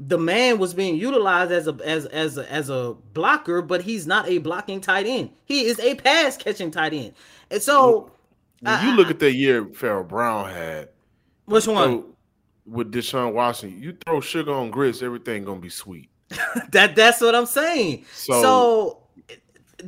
the 0.00 0.18
man 0.18 0.58
was 0.58 0.74
being 0.74 0.96
utilized 0.96 1.52
as 1.52 1.68
a 1.68 1.76
as 1.84 2.06
as 2.06 2.38
a, 2.38 2.50
as 2.52 2.70
a 2.70 2.96
blocker, 3.12 3.62
but 3.62 3.82
he's 3.82 4.06
not 4.06 4.28
a 4.28 4.38
blocking 4.38 4.80
tight 4.80 5.06
end. 5.06 5.30
He 5.44 5.66
is 5.66 5.78
a 5.80 5.94
pass 5.94 6.36
catching 6.36 6.70
tight 6.70 6.92
end. 6.92 7.14
And 7.50 7.62
so 7.62 8.10
when 8.60 8.74
I, 8.74 8.86
you 8.88 8.96
look 8.96 9.10
at 9.10 9.18
the 9.18 9.32
year 9.32 9.66
Pharaoh 9.66 10.04
Brown 10.04 10.50
had. 10.50 10.88
Which 11.44 11.66
one? 11.66 12.04
With 12.66 12.92
Deshaun 12.92 13.34
Watson, 13.34 13.82
you 13.82 13.94
throw 14.06 14.22
sugar 14.22 14.54
on 14.54 14.70
grits, 14.70 15.02
everything 15.02 15.44
gonna 15.44 15.60
be 15.60 15.68
sweet. 15.68 16.08
that 16.70 16.96
that's 16.96 17.20
what 17.20 17.34
I'm 17.34 17.44
saying. 17.44 18.06
So, 18.14 18.40
so 18.40 19.03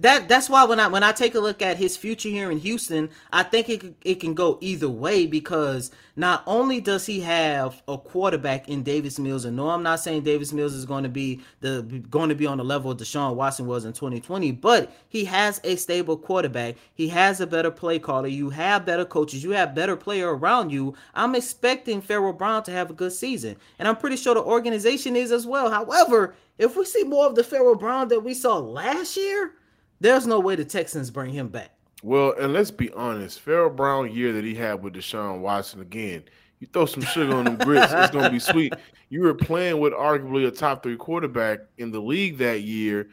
that 0.03 0.29
that's 0.29 0.51
why 0.51 0.65
when 0.65 0.79
I 0.79 0.89
when 0.89 1.03
I 1.03 1.13
take 1.13 1.35
a 1.35 1.41
look 1.41 1.63
at 1.63 1.77
his 1.77 1.97
future 1.97 2.29
here 2.29 2.51
in 2.51 2.59
Houston, 2.59 3.11
I 3.33 3.43
think 3.43 3.69
it 3.69 3.95
it 4.03 4.21
can 4.21 4.35
go 4.35 4.59
either 4.61 4.89
way 4.89 5.27
because 5.27 5.91
not 6.17 6.43
only 6.47 6.81
does 6.81 7.07
he 7.07 7.21
have 7.21 7.83
a 7.89 7.97
quarterback 7.97 8.69
in 8.69 8.83
Davis 8.83 9.19
Mills, 9.19 9.45
and 9.45 9.57
no, 9.57 9.71
I'm 9.71 9.83
not 9.83 10.01
saying 10.01 10.23
Davis 10.23 10.53
Mills 10.53 10.75
is 10.75 10.85
going 10.85 11.05
to 11.05 11.09
be 11.09 11.41
the 11.61 11.83
going 12.11 12.29
to 12.29 12.35
be 12.35 12.47
on 12.47 12.59
the 12.59 12.65
level 12.65 12.91
of 12.91 12.99
Deshaun 12.99 13.35
Watson 13.35 13.67
was 13.67 13.85
in 13.85 13.93
2020, 13.93 14.53
but 14.53 14.93
he 15.09 15.25
has 15.25 15.61
a 15.65 15.77
stable 15.77 16.17
quarterback. 16.17 16.77
He 16.95 17.09
has 17.09 17.41
a 17.41 17.47
better 17.47 17.71
play 17.71 17.99
caller. 17.99 18.29
You 18.29 18.51
have 18.51 18.85
better 18.85 19.05
coaches. 19.05 19.43
You 19.43 19.51
have 19.53 19.75
better 19.75 19.97
player 19.97 20.37
around 20.37 20.71
you. 20.71 20.95
I'm 21.15 21.35
expecting 21.35 22.01
Pharaoh 22.01 22.33
Brown 22.33 22.63
to 22.65 22.71
have 22.73 22.91
a 22.91 22.95
good 22.95 23.13
season, 23.13 23.57
and 23.79 23.89
I'm 23.89 23.97
pretty 23.97 24.17
sure 24.17 24.35
the 24.35 24.43
organization 24.43 25.17
is 25.17 25.33
as 25.33 25.47
well. 25.47 25.71
However, 25.71 26.35
if 26.59 26.77
we 26.77 26.85
see 26.85 27.05
more 27.05 27.27
of 27.27 27.35
the 27.35 27.45
Pharaoh 27.45 27.75
Brown 27.75 28.09
that 28.09 28.21
we 28.21 28.35
saw 28.35 28.59
last 28.59 29.17
year 29.17 29.53
there's 30.01 30.27
no 30.27 30.41
way 30.41 30.57
the 30.57 30.65
Texans 30.65 31.11
bring 31.11 31.33
him 31.33 31.49
back. 31.49 31.71
Well, 32.03 32.35
and 32.39 32.53
let's 32.53 32.71
be 32.71 32.93
honest, 32.93 33.41
Pharaoh 33.41 33.71
Brown 33.71 34.13
year 34.13 34.33
that 34.33 34.45
he 34.45 34.55
had 34.55 34.83
with 34.83 34.95
Deshaun 34.95 35.41
Watson 35.41 35.81
again. 35.81 36.25
You 36.61 36.67
throw 36.73 36.87
some 36.87 37.03
sugar 37.03 37.35
on 37.35 37.45
them 37.45 37.57
grits, 37.57 37.93
it's 37.93 38.11
gonna 38.11 38.31
be 38.31 38.39
sweet. 38.39 38.75
You 39.09 39.21
were 39.21 39.35
playing 39.35 39.79
with 39.79 39.93
arguably 39.93 40.49
a 40.49 40.51
top 40.51 40.83
three 40.83 40.97
quarterback 40.97 41.61
in 41.79 41.93
the 41.93 42.01
league 42.01 42.39
that 42.39 42.63
year, 42.63 43.09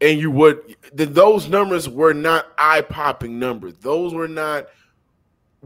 and 0.00 0.16
you 0.20 0.30
would 0.30 0.76
those 0.92 1.48
numbers 1.48 1.88
were 1.88 2.14
not 2.14 2.52
eye 2.58 2.82
popping 2.82 3.40
numbers. 3.40 3.74
Those 3.80 4.14
were 4.14 4.28
not 4.28 4.68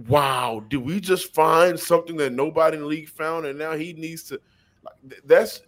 wow. 0.09 0.65
Did 0.71 0.79
we 0.79 0.99
just 0.99 1.35
find 1.35 1.79
something 1.79 2.17
that 2.17 2.33
nobody 2.33 2.79
in 2.79 2.85
the 2.85 2.89
league 2.89 3.11
found, 3.11 3.45
and 3.45 3.59
now 3.59 3.75
he 3.75 3.93
needs 3.93 4.23
to? 4.25 4.41
That's 5.27 5.61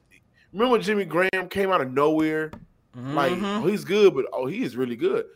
remember 0.54 0.78
Jimmy 0.78 1.04
Graham 1.04 1.50
came 1.50 1.70
out 1.70 1.82
of 1.82 1.92
nowhere 1.92 2.50
Mm-hmm. 2.96 3.14
Like, 3.14 3.32
oh, 3.42 3.66
he's 3.66 3.84
good, 3.84 4.14
but 4.14 4.26
oh, 4.32 4.46
he 4.46 4.62
is 4.62 4.76
really 4.76 4.96
good. 4.96 5.26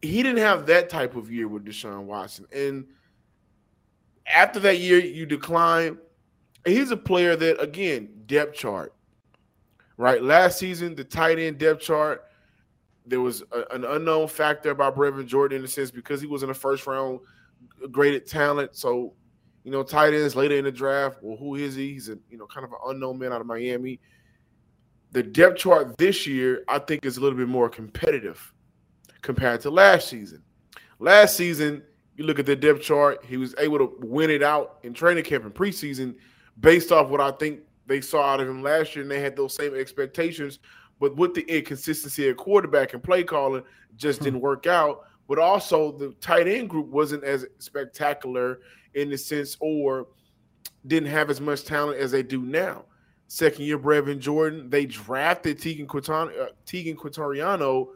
He 0.00 0.22
didn't 0.22 0.38
have 0.38 0.66
that 0.66 0.88
type 0.88 1.16
of 1.16 1.30
year 1.30 1.48
with 1.48 1.64
Deshaun 1.64 2.04
Watson. 2.04 2.46
And 2.52 2.86
after 4.26 4.60
that 4.60 4.78
year, 4.78 4.98
you 4.98 5.26
decline. 5.26 5.98
He's 6.64 6.90
a 6.92 6.96
player 6.96 7.34
that, 7.36 7.60
again, 7.60 8.08
depth 8.26 8.54
chart, 8.54 8.94
right? 9.96 10.22
Last 10.22 10.58
season, 10.58 10.94
the 10.94 11.04
tight 11.04 11.38
end 11.38 11.58
depth 11.58 11.82
chart, 11.82 12.24
there 13.04 13.20
was 13.20 13.42
a, 13.52 13.74
an 13.74 13.84
unknown 13.84 14.28
factor 14.28 14.70
about 14.70 14.96
Brevin 14.96 15.26
Jordan 15.26 15.58
in 15.58 15.64
a 15.64 15.68
sense 15.68 15.90
because 15.90 16.20
he 16.20 16.26
was 16.28 16.42
in 16.44 16.48
the 16.48 16.54
first 16.54 16.86
round 16.86 17.20
graded 17.90 18.26
talent. 18.26 18.76
So, 18.76 19.12
you 19.64 19.72
know, 19.72 19.82
tight 19.82 20.14
ends 20.14 20.36
later 20.36 20.56
in 20.56 20.64
the 20.64 20.72
draft. 20.72 21.18
Well, 21.20 21.36
who 21.36 21.56
is 21.56 21.74
he? 21.74 21.94
He's 21.94 22.08
a 22.08 22.18
you 22.30 22.38
know 22.38 22.46
kind 22.46 22.64
of 22.64 22.70
an 22.70 22.78
unknown 22.86 23.18
man 23.18 23.32
out 23.32 23.40
of 23.40 23.46
Miami 23.46 23.98
the 25.12 25.22
depth 25.22 25.58
chart 25.58 25.96
this 25.98 26.26
year, 26.26 26.64
I 26.68 26.78
think, 26.78 27.04
is 27.04 27.18
a 27.18 27.20
little 27.20 27.38
bit 27.38 27.48
more 27.48 27.68
competitive 27.68 28.52
compared 29.20 29.60
to 29.60 29.70
last 29.70 30.08
season. 30.08 30.42
Last 30.98 31.36
season, 31.36 31.82
you 32.16 32.24
look 32.24 32.38
at 32.38 32.46
the 32.46 32.56
depth 32.56 32.82
chart, 32.82 33.24
he 33.24 33.36
was 33.36 33.54
able 33.58 33.78
to 33.78 33.94
win 34.00 34.30
it 34.30 34.42
out 34.42 34.78
in 34.82 34.94
training 34.94 35.24
camp 35.24 35.44
and 35.44 35.54
preseason 35.54 36.16
based 36.60 36.92
off 36.92 37.08
what 37.08 37.20
I 37.20 37.30
think 37.32 37.60
they 37.86 38.00
saw 38.00 38.22
out 38.22 38.40
of 38.40 38.48
him 38.48 38.62
last 38.62 38.94
year, 38.94 39.02
and 39.02 39.10
they 39.10 39.20
had 39.20 39.36
those 39.36 39.54
same 39.54 39.74
expectations. 39.74 40.58
but 41.00 41.16
with 41.16 41.34
the 41.34 41.42
inconsistency 41.42 42.28
at 42.28 42.36
quarterback 42.36 42.94
and 42.94 43.02
play 43.02 43.24
calling, 43.24 43.64
just 43.96 44.20
hmm. 44.20 44.26
didn't 44.26 44.40
work 44.40 44.66
out. 44.66 45.04
But 45.28 45.38
also 45.38 45.92
the 45.92 46.14
tight 46.20 46.46
end 46.46 46.70
group 46.70 46.86
wasn't 46.86 47.24
as 47.24 47.46
spectacular 47.58 48.60
in 48.94 49.10
the 49.10 49.18
sense, 49.18 49.56
or 49.60 50.08
didn't 50.86 51.08
have 51.08 51.30
as 51.30 51.40
much 51.40 51.64
talent 51.64 51.98
as 51.98 52.10
they 52.10 52.22
do 52.22 52.42
now. 52.42 52.84
Second 53.32 53.64
year, 53.64 53.78
Brevin 53.78 54.18
Jordan, 54.18 54.68
they 54.68 54.84
drafted 54.84 55.58
Teagan 55.58 55.86
Quitoriano, 55.86 57.86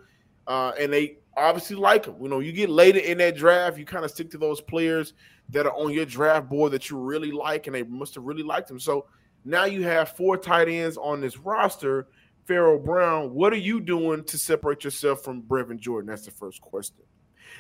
uh, 0.47 0.51
uh, 0.51 0.73
and 0.81 0.91
they 0.91 1.19
obviously 1.37 1.77
like 1.77 2.07
him. 2.07 2.15
You 2.23 2.31
know, 2.31 2.41
you 2.41 2.53
get 2.53 2.71
later 2.71 3.01
in 3.01 3.19
that 3.19 3.37
draft, 3.37 3.77
you 3.77 3.85
kind 3.85 4.07
of 4.07 4.11
stick 4.11 4.31
to 4.31 4.39
those 4.39 4.63
players 4.63 5.13
that 5.51 5.67
are 5.67 5.75
on 5.75 5.93
your 5.93 6.07
draft 6.07 6.49
board 6.49 6.73
that 6.73 6.89
you 6.89 6.97
really 6.97 7.33
like, 7.33 7.67
and 7.67 7.77
they 7.77 7.83
must 7.83 8.15
have 8.15 8.25
really 8.25 8.43
liked 8.43 8.71
him. 8.71 8.81
So 8.81 9.09
now 9.45 9.67
you 9.67 9.83
have 9.83 10.17
four 10.17 10.39
tight 10.39 10.71
ends 10.71 10.97
on 10.97 11.21
this 11.21 11.37
roster. 11.37 12.09
Pharaoh 12.47 12.79
Brown, 12.79 13.35
what 13.35 13.53
are 13.53 13.57
you 13.57 13.79
doing 13.79 14.25
to 14.25 14.39
separate 14.39 14.85
yourself 14.85 15.23
from 15.23 15.43
Brevin 15.43 15.79
Jordan? 15.79 16.09
That's 16.09 16.25
the 16.25 16.31
first 16.31 16.63
question. 16.63 17.05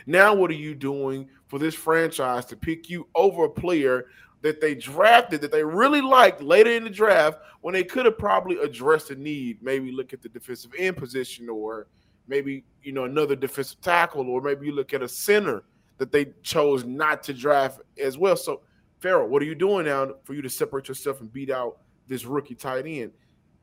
Now, 0.06 0.34
what 0.34 0.50
are 0.50 0.54
you 0.54 0.74
doing 0.74 1.28
for 1.48 1.58
this 1.58 1.74
franchise 1.74 2.46
to 2.46 2.56
pick 2.56 2.88
you 2.88 3.06
over 3.14 3.44
a 3.44 3.50
player 3.50 4.06
that 4.42 4.60
they 4.60 4.74
drafted 4.74 5.40
that 5.40 5.50
they 5.50 5.64
really 5.64 6.00
liked 6.00 6.42
later 6.42 6.70
in 6.70 6.84
the 6.84 6.90
draft 6.90 7.38
when 7.62 7.74
they 7.74 7.84
could 7.84 8.04
have 8.04 8.18
probably 8.18 8.58
addressed 8.58 9.10
a 9.10 9.16
need? 9.16 9.62
Maybe 9.62 9.92
look 9.92 10.12
at 10.12 10.22
the 10.22 10.28
defensive 10.28 10.72
end 10.78 10.96
position 10.96 11.48
or 11.48 11.86
maybe 12.28 12.64
you 12.82 12.92
know 12.92 13.04
another 13.04 13.36
defensive 13.36 13.80
tackle, 13.80 14.28
or 14.28 14.40
maybe 14.40 14.66
you 14.66 14.72
look 14.72 14.94
at 14.94 15.02
a 15.02 15.08
center 15.08 15.64
that 15.98 16.12
they 16.12 16.26
chose 16.42 16.84
not 16.84 17.22
to 17.24 17.32
draft 17.32 17.80
as 18.02 18.18
well. 18.18 18.36
So, 18.36 18.60
Pharaoh, 19.00 19.26
what 19.26 19.42
are 19.42 19.46
you 19.46 19.54
doing 19.54 19.86
now 19.86 20.14
for 20.24 20.34
you 20.34 20.42
to 20.42 20.50
separate 20.50 20.88
yourself 20.88 21.20
and 21.20 21.32
beat 21.32 21.50
out 21.50 21.78
this 22.06 22.24
rookie 22.24 22.54
tight 22.54 22.86
end? 22.86 23.12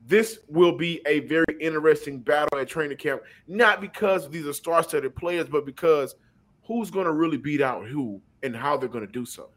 This 0.06 0.38
will 0.48 0.76
be 0.76 1.00
a 1.06 1.20
very 1.20 1.46
interesting 1.60 2.18
battle 2.18 2.58
at 2.58 2.68
training 2.68 2.98
camp, 2.98 3.22
not 3.46 3.80
because 3.80 4.28
these 4.28 4.46
are 4.46 4.52
star-studded 4.52 5.16
players, 5.16 5.48
but 5.48 5.64
because 5.64 6.14
who's 6.66 6.90
going 6.90 7.06
to 7.06 7.12
really 7.12 7.38
beat 7.38 7.62
out 7.62 7.86
who 7.86 8.20
and 8.42 8.54
how 8.54 8.76
they're 8.76 8.88
going 8.88 9.06
to 9.06 9.12
do 9.12 9.24
so. 9.24 9.48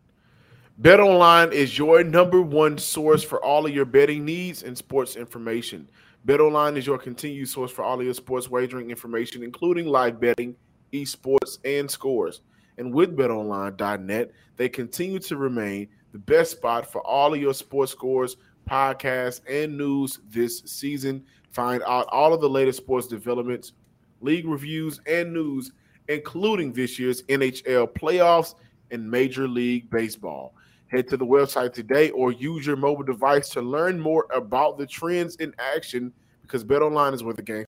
Bet 0.79 0.99
Online 0.99 1.51
is 1.53 1.75
your 1.75 2.03
number 2.03 2.39
one 2.39 2.77
source 2.77 3.23
for 3.23 3.43
all 3.43 3.65
of 3.65 3.73
your 3.73 3.83
betting 3.83 4.23
needs 4.23 4.61
and 4.61 4.77
sports 4.77 5.15
information. 5.15 5.89
BetOnline 6.27 6.77
is 6.77 6.85
your 6.85 6.99
continued 6.99 7.49
source 7.49 7.71
for 7.71 7.83
all 7.83 7.99
of 7.99 8.05
your 8.05 8.13
sports 8.13 8.47
wagering 8.47 8.91
information, 8.91 9.41
including 9.41 9.87
live 9.87 10.19
betting, 10.19 10.55
esports, 10.93 11.57
and 11.65 11.89
scores. 11.89 12.41
And 12.77 12.93
with 12.93 13.17
BetOnline.net, 13.17 14.31
they 14.55 14.69
continue 14.69 15.17
to 15.17 15.35
remain 15.35 15.87
the 16.11 16.19
best 16.19 16.51
spot 16.51 16.91
for 16.91 17.01
all 17.01 17.33
of 17.33 17.41
your 17.41 17.55
sports 17.55 17.91
scores, 17.91 18.37
podcasts, 18.69 19.41
and 19.49 19.75
news 19.79 20.19
this 20.29 20.59
season. 20.67 21.23
Find 21.49 21.81
out 21.87 22.05
all 22.11 22.35
of 22.35 22.41
the 22.41 22.49
latest 22.49 22.77
sports 22.77 23.07
developments, 23.07 23.73
league 24.21 24.45
reviews, 24.45 25.01
and 25.07 25.33
news, 25.33 25.71
including 26.07 26.71
this 26.71 26.99
year's 26.99 27.23
NHL 27.23 27.95
playoffs 27.95 28.53
and 28.91 29.09
Major 29.09 29.47
League 29.47 29.89
Baseball. 29.89 30.53
Head 30.89 31.09
to 31.09 31.17
the 31.17 31.25
website 31.25 31.73
today 31.73 32.11
or 32.11 32.31
use 32.31 32.65
your 32.65 32.77
mobile 32.77 33.03
device 33.03 33.49
to 33.49 33.61
learn 33.61 33.99
more 33.99 34.25
about 34.33 34.77
the 34.77 34.85
trends 34.85 35.35
in 35.35 35.53
action 35.57 36.13
because 36.43 36.63
BetOnline 36.63 37.13
is 37.13 37.23
where 37.23 37.33
the 37.33 37.41
game. 37.41 37.65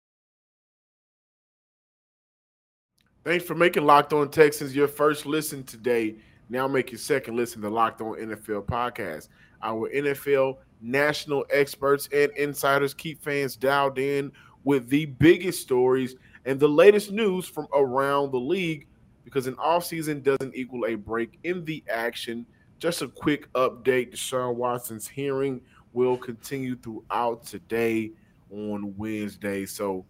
Thanks 3.23 3.45
for 3.45 3.53
making 3.53 3.85
Locked 3.85 4.13
On 4.13 4.29
Texans 4.31 4.75
your 4.75 4.87
first 4.87 5.27
listen 5.27 5.63
today. 5.63 6.15
Now 6.49 6.67
make 6.67 6.91
your 6.91 6.97
second 6.97 7.35
listen 7.35 7.61
to 7.61 7.69
Locked 7.69 8.01
On 8.01 8.15
NFL 8.15 8.65
podcast. 8.65 9.29
Our 9.61 9.89
NFL 9.91 10.57
national 10.81 11.45
experts 11.51 12.09
and 12.11 12.31
insiders 12.31 12.95
keep 12.95 13.23
fans 13.23 13.55
dialed 13.55 13.99
in 13.99 14.31
with 14.63 14.89
the 14.89 15.05
biggest 15.05 15.61
stories 15.61 16.15
and 16.45 16.59
the 16.59 16.67
latest 16.67 17.11
news 17.11 17.47
from 17.47 17.67
around 17.75 18.31
the 18.31 18.39
league 18.39 18.87
because 19.23 19.45
an 19.45 19.55
offseason 19.55 20.23
doesn't 20.23 20.55
equal 20.55 20.85
a 20.87 20.95
break 20.95 21.37
in 21.43 21.63
the 21.63 21.83
action– 21.87 22.47
just 22.83 23.01
a 23.01 23.07
quick 23.07 23.49
update 23.53 24.11
Deshaun 24.11 24.55
Watson's 24.55 25.07
hearing 25.07 25.61
will 25.93 26.17
continue 26.17 26.75
throughout 26.75 27.45
today 27.45 28.11
on 28.51 28.93
Wednesday. 28.97 29.65
So, 29.65 30.05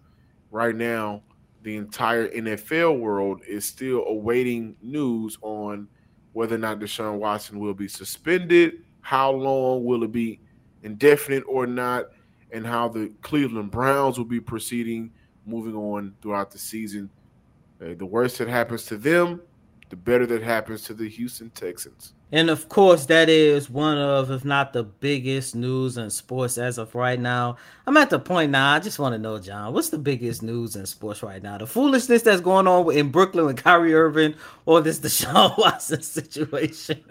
right 0.49 0.75
now, 0.75 1.21
the 1.61 1.75
entire 1.75 2.29
NFL 2.29 2.97
world 2.97 3.41
is 3.47 3.63
still 3.63 4.03
awaiting 4.07 4.75
news 4.81 5.37
on 5.43 5.87
whether 6.31 6.55
or 6.55 6.57
not 6.57 6.79
Deshaun 6.79 7.19
Watson 7.19 7.59
will 7.59 7.75
be 7.75 7.87
suspended, 7.87 8.81
how 9.01 9.29
long 9.29 9.85
will 9.85 10.03
it 10.03 10.11
be 10.11 10.39
indefinite 10.81 11.43
or 11.47 11.67
not, 11.67 12.05
and 12.49 12.65
how 12.65 12.87
the 12.87 13.13
Cleveland 13.21 13.69
Browns 13.69 14.17
will 14.17 14.25
be 14.25 14.39
proceeding 14.39 15.11
moving 15.45 15.75
on 15.75 16.15
throughout 16.23 16.49
the 16.49 16.57
season. 16.57 17.07
Uh, 17.79 17.93
the 17.99 18.05
worst 18.07 18.39
that 18.39 18.47
happens 18.47 18.85
to 18.85 18.97
them, 18.97 19.43
the 19.93 19.97
better 19.97 20.25
that 20.25 20.41
happens 20.41 20.81
to 20.81 20.95
the 20.95 21.07
Houston 21.07 21.51
Texans. 21.51 22.13
And 22.31 22.49
of 22.49 22.67
course, 22.67 23.05
that 23.05 23.29
is 23.29 23.69
one 23.69 23.99
of, 23.99 24.31
if 24.31 24.43
not 24.43 24.73
the 24.73 24.81
biggest 24.81 25.53
news 25.55 25.97
in 25.97 26.09
sports 26.09 26.57
as 26.57 26.79
of 26.79 26.95
right 26.95 27.19
now. 27.19 27.57
I'm 27.85 27.95
at 27.97 28.09
the 28.09 28.17
point 28.17 28.49
now. 28.49 28.73
I 28.73 28.79
just 28.79 28.97
want 28.97 29.13
to 29.13 29.19
know, 29.19 29.37
John, 29.37 29.71
what's 29.71 29.89
the 29.89 29.99
biggest 29.99 30.41
news 30.41 30.75
in 30.75 30.87
sports 30.87 31.21
right 31.21 31.43
now? 31.43 31.59
The 31.59 31.67
foolishness 31.67 32.23
that's 32.23 32.41
going 32.41 32.65
on 32.65 32.91
in 32.91 33.11
Brooklyn 33.11 33.45
with 33.45 33.57
Kyrie 33.63 33.93
Irving, 33.93 34.33
or 34.65 34.81
this 34.81 34.97
Deshaun 34.99 35.55
Watson 35.59 36.01
situation? 36.01 37.03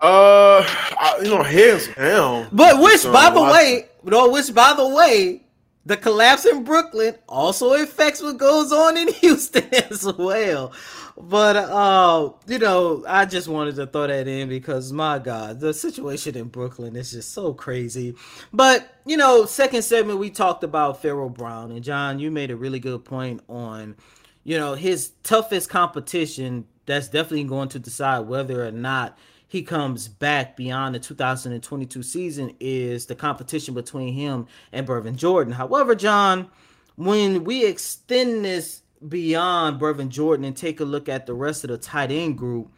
uh, 0.00 0.64
I, 0.64 1.18
you 1.22 1.28
know, 1.28 1.42
hands 1.42 1.88
down. 1.88 2.48
But 2.50 2.80
which, 2.80 3.02
by 3.04 3.28
the 3.28 3.42
Watson. 3.42 3.52
way, 3.52 3.88
no, 4.04 4.30
which, 4.30 4.54
by 4.54 4.72
the 4.72 4.88
way, 4.88 5.42
the 5.84 5.96
collapse 5.96 6.46
in 6.46 6.64
Brooklyn 6.64 7.16
also 7.28 7.74
affects 7.74 8.22
what 8.22 8.38
goes 8.38 8.72
on 8.72 8.96
in 8.96 9.08
Houston 9.14 9.68
as 9.74 10.04
well. 10.16 10.72
But 11.16 11.56
uh, 11.56 12.30
you 12.46 12.58
know, 12.58 13.04
I 13.06 13.24
just 13.26 13.48
wanted 13.48 13.76
to 13.76 13.86
throw 13.86 14.06
that 14.06 14.26
in 14.26 14.48
because 14.48 14.92
my 14.92 15.18
God, 15.18 15.60
the 15.60 15.74
situation 15.74 16.36
in 16.36 16.48
Brooklyn 16.48 16.96
is 16.96 17.12
just 17.12 17.32
so 17.32 17.52
crazy. 17.52 18.14
But 18.52 18.88
you 19.04 19.16
know, 19.16 19.44
second 19.44 19.82
segment 19.82 20.18
we 20.18 20.30
talked 20.30 20.64
about 20.64 21.02
Pharaoh 21.02 21.28
Brown 21.28 21.72
and 21.72 21.84
John. 21.84 22.18
You 22.18 22.30
made 22.30 22.50
a 22.50 22.56
really 22.56 22.80
good 22.80 23.04
point 23.04 23.42
on, 23.48 23.96
you 24.44 24.58
know, 24.58 24.74
his 24.74 25.12
toughest 25.22 25.68
competition. 25.68 26.66
That's 26.86 27.08
definitely 27.08 27.44
going 27.44 27.68
to 27.70 27.78
decide 27.78 28.20
whether 28.20 28.66
or 28.66 28.72
not 28.72 29.16
he 29.46 29.62
comes 29.62 30.08
back 30.08 30.56
beyond 30.56 30.94
the 30.94 30.98
2022 30.98 32.02
season 32.02 32.56
is 32.58 33.04
the 33.04 33.14
competition 33.14 33.74
between 33.74 34.14
him 34.14 34.46
and 34.72 34.86
Brevin 34.86 35.14
Jordan. 35.14 35.52
However, 35.52 35.94
John, 35.94 36.48
when 36.96 37.44
we 37.44 37.66
extend 37.66 38.46
this 38.46 38.81
beyond 39.08 39.80
Brevin 39.80 40.08
Jordan 40.08 40.44
and 40.44 40.56
take 40.56 40.80
a 40.80 40.84
look 40.84 41.08
at 41.08 41.26
the 41.26 41.34
rest 41.34 41.64
of 41.64 41.70
the 41.70 41.78
tight 41.78 42.10
end 42.10 42.38
group, 42.38 42.70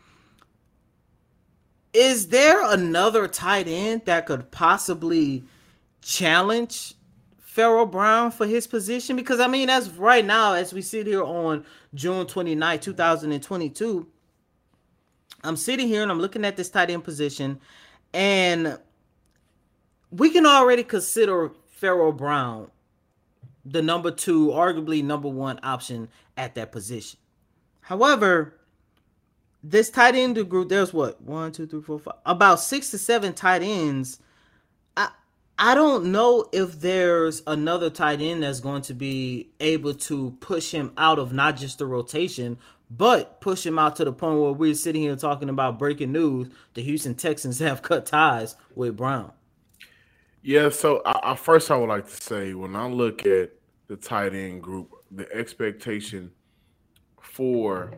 is 1.93 2.29
there 2.29 2.69
another 2.73 3.29
tight 3.29 3.69
end 3.69 4.03
that 4.07 4.27
could 4.27 4.51
possibly 4.51 5.45
challenge 6.03 6.95
Pharaoh 7.39 7.87
Brown 7.87 8.33
for 8.33 8.47
his 8.47 8.67
position? 8.67 9.15
Because 9.17 9.39
I 9.39 9.47
mean, 9.47 9.71
as 9.71 9.91
right 9.91 10.25
now, 10.25 10.55
as 10.55 10.73
we 10.73 10.83
sit 10.83 11.07
here 11.07 11.23
on 11.23 11.65
June 11.95 12.27
29, 12.27 12.81
2022, 12.81 14.07
I'm 15.45 15.57
sitting 15.57 15.87
here 15.87 16.03
and 16.03 16.11
I'm 16.11 16.21
looking 16.21 16.45
at 16.45 16.57
this 16.57 16.71
tight 16.71 16.91
end 16.91 17.05
position, 17.05 17.61
and 18.13 18.79
we 20.11 20.31
can 20.31 20.47
already 20.47 20.83
consider 20.83 21.53
Pharaoh 21.67 22.13
Brown 22.13 22.71
the 23.65 23.83
number 23.83 24.11
two, 24.11 24.49
arguably 24.49 25.03
number 25.03 25.29
one 25.29 25.59
option 25.63 26.09
at 26.37 26.55
that 26.55 26.73
position. 26.73 27.19
However, 27.81 28.55
this 29.63 29.91
tight 29.91 30.15
end 30.15 30.49
group, 30.49 30.69
there's 30.69 30.93
what 30.93 31.21
one, 31.23 31.53
two, 31.53 31.67
three, 31.67 31.81
four, 31.81 31.99
five, 31.99 32.15
about 32.27 32.61
six 32.61 32.91
to 32.91 32.99
seven 32.99 33.33
tight 33.33 33.63
ends. 33.63 34.19
I 34.97 35.11
I 35.59 35.75
don't 35.75 36.07
know 36.13 36.47
if 36.53 36.81
there's 36.81 37.43
another 37.47 37.89
tight 37.89 38.21
end 38.21 38.43
that's 38.43 38.61
going 38.61 38.83
to 38.83 38.95
be 38.95 39.49
able 39.61 39.95
to 39.95 40.33
push 40.41 40.73
him 40.73 40.93
out 40.99 41.19
of 41.19 41.33
not 41.33 41.57
just 41.57 41.79
the 41.79 41.87
rotation, 41.87 42.59
but 42.91 43.41
push 43.41 43.65
him 43.65 43.79
out 43.79 43.97
to 43.97 44.05
the 44.05 44.13
point 44.13 44.41
where 44.41 44.53
we're 44.53 44.75
sitting 44.75 45.03
here 45.03 45.17
talking 45.17 45.49
about 45.49 45.79
breaking 45.79 46.13
news: 46.13 46.49
the 46.75 46.83
Houston 46.83 47.15
Texans 47.15 47.59
have 47.61 47.83
cut 47.83 48.05
ties 48.05 48.57
with 48.75 48.97
Brown. 48.97 49.33
Yeah, 50.45 50.69
so 50.69 51.01
I, 51.07 51.33
I, 51.33 51.37
first 51.37 51.71
I 51.71 51.77
would 51.77 51.89
like 51.89 52.07
to 52.07 52.23
say 52.23 52.53
when 52.53 52.77
I 52.77 52.87
look 52.87 53.25
at 53.25 53.53
the 53.89 53.97
tight 53.97 54.35
end 54.35 54.63
group, 54.63 54.91
the 55.11 55.27
expectation 55.33 56.31
for 57.19 57.95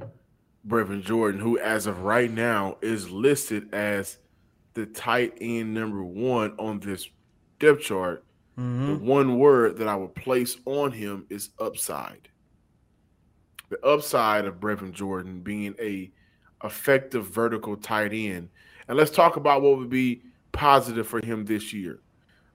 Brevin 0.66 1.02
Jordan, 1.02 1.40
who 1.40 1.58
as 1.58 1.86
of 1.86 2.02
right 2.02 2.30
now 2.30 2.78
is 2.82 3.10
listed 3.10 3.74
as 3.74 4.18
the 4.74 4.86
tight 4.86 5.36
end 5.40 5.74
number 5.74 6.04
one 6.04 6.54
on 6.56 6.78
this 6.78 7.08
depth 7.58 7.82
chart, 7.82 8.24
mm-hmm. 8.56 8.86
the 8.86 8.98
one 8.98 9.40
word 9.40 9.76
that 9.78 9.88
I 9.88 9.96
would 9.96 10.14
place 10.14 10.56
on 10.66 10.92
him 10.92 11.26
is 11.28 11.50
upside. 11.58 12.28
The 13.70 13.84
upside 13.84 14.44
of 14.44 14.60
Brevin 14.60 14.92
Jordan 14.92 15.40
being 15.40 15.74
a 15.80 16.12
effective 16.62 17.26
vertical 17.26 17.76
tight 17.76 18.12
end. 18.12 18.50
And 18.86 18.96
let's 18.96 19.10
talk 19.10 19.34
about 19.34 19.62
what 19.62 19.78
would 19.78 19.90
be 19.90 20.22
positive 20.52 21.08
for 21.08 21.24
him 21.24 21.44
this 21.44 21.72
year, 21.72 21.98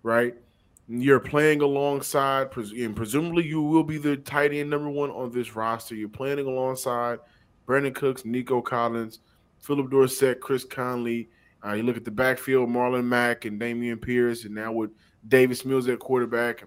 right? 0.03 0.35
You're 0.87 1.19
playing 1.19 1.61
alongside, 1.61 2.49
and 2.55 2.95
presumably 2.95 3.45
you 3.45 3.61
will 3.61 3.83
be 3.83 3.97
the 3.97 4.17
tight 4.17 4.53
end 4.53 4.69
number 4.69 4.89
one 4.89 5.09
on 5.11 5.31
this 5.31 5.55
roster. 5.55 5.95
You're 5.95 6.09
playing 6.09 6.39
alongside 6.39 7.19
Brandin 7.67 7.95
Cooks, 7.95 8.25
Nico 8.25 8.61
Collins, 8.61 9.19
Phillip 9.59 9.89
Dorsett, 9.89 10.41
Chris 10.41 10.65
Conley. 10.65 11.29
Uh, 11.65 11.73
you 11.73 11.83
look 11.83 11.97
at 11.97 12.03
the 12.03 12.11
backfield, 12.11 12.69
Marlon 12.69 13.05
Mack 13.05 13.45
and 13.45 13.61
Dameon 13.61 14.01
Pierce, 14.01 14.45
and 14.45 14.55
now 14.55 14.71
with 14.71 14.91
Davis 15.27 15.63
Mills 15.63 15.87
at 15.87 15.99
quarterback. 15.99 16.65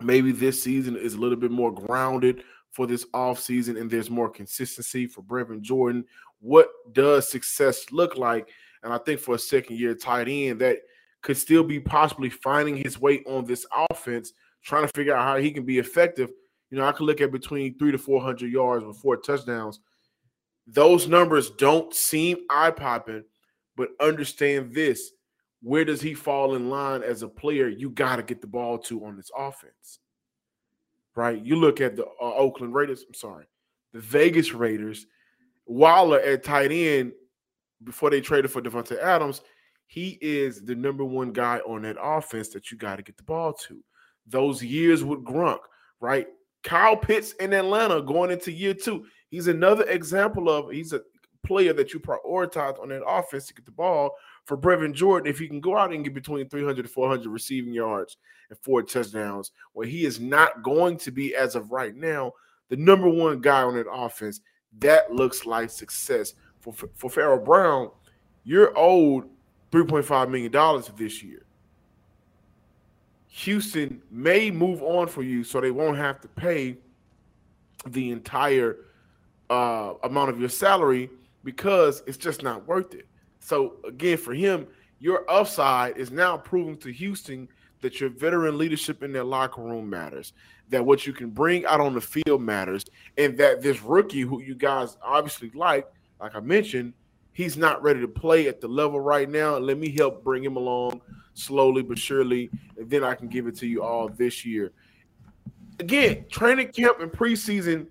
Maybe 0.00 0.32
this 0.32 0.62
season 0.62 0.96
is 0.96 1.14
a 1.14 1.18
little 1.18 1.36
bit 1.36 1.50
more 1.50 1.72
grounded 1.72 2.44
for 2.70 2.86
this 2.86 3.04
offseason 3.06 3.80
and 3.80 3.90
there's 3.90 4.10
more 4.10 4.30
consistency 4.30 5.06
for 5.06 5.22
Brevin 5.22 5.60
Jordan. 5.60 6.04
What 6.40 6.68
does 6.92 7.30
success 7.30 7.92
look 7.92 8.16
like? 8.16 8.48
And 8.82 8.92
I 8.92 8.98
think 8.98 9.20
for 9.20 9.34
a 9.34 9.38
second 9.38 9.78
year 9.78 9.94
tight 9.94 10.28
end, 10.28 10.60
that 10.60 10.78
could 11.22 11.36
still 11.36 11.64
be 11.64 11.80
possibly 11.80 12.28
finding 12.28 12.76
his 12.76 13.00
way 13.00 13.22
on 13.26 13.44
this 13.44 13.64
offense, 13.90 14.32
trying 14.62 14.86
to 14.86 14.92
figure 14.94 15.14
out 15.14 15.24
how 15.24 15.36
he 15.36 15.50
can 15.50 15.64
be 15.64 15.78
effective. 15.78 16.30
You 16.70 16.78
know, 16.78 16.86
I 16.86 16.92
could 16.92 17.04
look 17.04 17.20
at 17.20 17.32
between 17.32 17.78
three 17.78 17.92
to 17.92 17.98
400 17.98 18.50
yards 18.50 18.84
with 18.84 18.96
four 18.96 19.16
touchdowns. 19.16 19.80
Those 20.66 21.08
numbers 21.08 21.50
don't 21.50 21.94
seem 21.94 22.38
eye 22.50 22.70
popping, 22.70 23.24
but 23.76 23.90
understand 24.00 24.74
this 24.74 25.12
where 25.62 25.84
does 25.84 26.00
he 26.00 26.12
fall 26.12 26.56
in 26.56 26.70
line 26.70 27.02
as 27.04 27.22
a 27.22 27.28
player 27.28 27.68
you 27.68 27.88
got 27.90 28.16
to 28.16 28.22
get 28.22 28.40
the 28.40 28.46
ball 28.48 28.78
to 28.78 29.04
on 29.04 29.16
this 29.16 29.30
offense? 29.36 30.00
Right? 31.14 31.40
You 31.40 31.56
look 31.56 31.80
at 31.80 31.94
the 31.94 32.04
uh, 32.04 32.34
Oakland 32.34 32.74
Raiders, 32.74 33.04
I'm 33.06 33.14
sorry, 33.14 33.46
the 33.92 34.00
Vegas 34.00 34.52
Raiders, 34.52 35.06
Waller 35.66 36.18
at 36.20 36.42
tight 36.42 36.72
end 36.72 37.12
before 37.84 38.10
they 38.10 38.20
traded 38.20 38.50
for 38.50 38.60
Davante 38.60 39.00
Adams, 39.00 39.42
he 39.92 40.16
is 40.22 40.62
the 40.62 40.74
number 40.74 41.04
one 41.04 41.32
guy 41.32 41.58
on 41.66 41.82
that 41.82 41.98
offense 42.00 42.48
that 42.48 42.70
you 42.70 42.78
got 42.78 42.96
to 42.96 43.02
get 43.02 43.18
the 43.18 43.22
ball 43.22 43.52
to. 43.52 43.84
Those 44.26 44.64
years 44.64 45.04
with 45.04 45.22
Gronk, 45.22 45.58
right? 46.00 46.28
Kyle 46.62 46.96
Pitts 46.96 47.32
in 47.32 47.52
Atlanta 47.52 48.00
going 48.00 48.30
into 48.30 48.50
year 48.50 48.72
two. 48.72 49.04
He's 49.28 49.48
another 49.48 49.84
example 49.84 50.48
of 50.48 50.70
he's 50.70 50.94
a 50.94 51.02
player 51.44 51.74
that 51.74 51.92
you 51.92 52.00
prioritize 52.00 52.80
on 52.80 52.88
that 52.88 53.04
offense 53.06 53.48
to 53.48 53.54
get 53.54 53.66
the 53.66 53.70
ball 53.70 54.12
for 54.46 54.56
Brevin 54.56 54.94
Jordan, 54.94 55.30
if 55.30 55.38
he 55.38 55.46
can 55.46 55.60
go 55.60 55.76
out 55.76 55.92
and 55.92 56.02
get 56.02 56.14
between 56.14 56.48
300 56.48 56.84
to 56.84 56.88
400 56.88 57.28
receiving 57.28 57.74
yards 57.74 58.16
and 58.48 58.58
four 58.60 58.82
touchdowns, 58.82 59.52
where 59.74 59.86
he 59.86 60.06
is 60.06 60.20
not 60.20 60.62
going 60.62 60.96
to 61.00 61.10
be, 61.10 61.34
as 61.34 61.54
of 61.54 61.70
right 61.70 61.94
now, 61.94 62.32
the 62.70 62.76
number 62.78 63.10
one 63.10 63.42
guy 63.42 63.60
on 63.60 63.74
that 63.74 63.90
offense, 63.92 64.40
that 64.78 65.12
looks 65.12 65.44
like 65.44 65.68
success. 65.68 66.32
For, 66.60 66.72
for 66.94 67.10
Pharaoh 67.10 67.44
Brown, 67.44 67.90
you're 68.42 68.72
owed 68.74 69.28
$3.5 69.72 70.30
million 70.30 70.82
this 70.96 71.22
year. 71.22 71.42
Houston 73.28 74.02
may 74.10 74.50
move 74.50 74.82
on 74.82 75.08
for 75.08 75.22
you 75.22 75.42
so 75.42 75.60
they 75.60 75.70
won't 75.70 75.96
have 75.96 76.20
to 76.20 76.28
pay 76.28 76.76
the 77.86 78.10
entire 78.10 78.76
uh, 79.48 79.94
amount 80.04 80.28
of 80.28 80.38
your 80.38 80.50
salary 80.50 81.08
because 81.42 82.02
it's 82.06 82.18
just 82.18 82.42
not 82.42 82.68
worth 82.68 82.94
it. 82.94 83.06
So 83.40 83.76
again, 83.86 84.18
for 84.18 84.34
him, 84.34 84.66
your 85.00 85.28
upside 85.30 85.96
is 85.96 86.10
now 86.10 86.36
proving 86.36 86.76
to 86.78 86.92
Houston 86.92 87.48
that 87.80 88.00
your 88.00 88.10
veteran 88.10 88.58
leadership 88.58 89.02
in 89.02 89.12
their 89.12 89.24
locker 89.24 89.62
room 89.62 89.88
matters, 89.90 90.34
that 90.68 90.84
what 90.84 91.06
you 91.06 91.12
can 91.12 91.30
bring 91.30 91.64
out 91.64 91.80
on 91.80 91.94
the 91.94 92.00
field 92.00 92.40
matters, 92.40 92.84
and 93.16 93.36
that 93.38 93.62
this 93.62 93.82
rookie 93.82 94.20
who 94.20 94.40
you 94.42 94.54
guys 94.54 94.96
obviously 95.02 95.50
like, 95.54 95.90
like 96.20 96.36
I 96.36 96.40
mentioned, 96.40 96.92
he's 97.32 97.56
not 97.56 97.82
ready 97.82 98.00
to 98.00 98.08
play 98.08 98.48
at 98.48 98.60
the 98.60 98.68
level 98.68 99.00
right 99.00 99.28
now. 99.28 99.56
Let 99.56 99.78
me 99.78 99.90
help 99.90 100.22
bring 100.22 100.44
him 100.44 100.56
along 100.56 101.00
slowly 101.34 101.82
but 101.82 101.98
surely, 101.98 102.50
and 102.76 102.88
then 102.88 103.04
I 103.04 103.14
can 103.14 103.28
give 103.28 103.46
it 103.46 103.56
to 103.58 103.66
you 103.66 103.82
all 103.82 104.08
this 104.08 104.44
year. 104.44 104.72
Again, 105.78 106.26
training 106.30 106.68
camp 106.68 107.00
and 107.00 107.10
preseason 107.10 107.86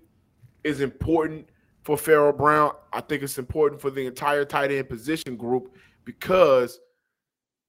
is 0.64 0.80
important 0.80 1.48
for 1.82 1.96
Pharaoh 1.96 2.32
Brown. 2.32 2.72
I 2.92 3.00
think 3.00 3.22
it's 3.22 3.38
important 3.38 3.80
for 3.80 3.90
the 3.90 4.06
entire 4.06 4.44
tight 4.44 4.70
end 4.70 4.88
position 4.88 5.36
group 5.36 5.74
because 6.04 6.80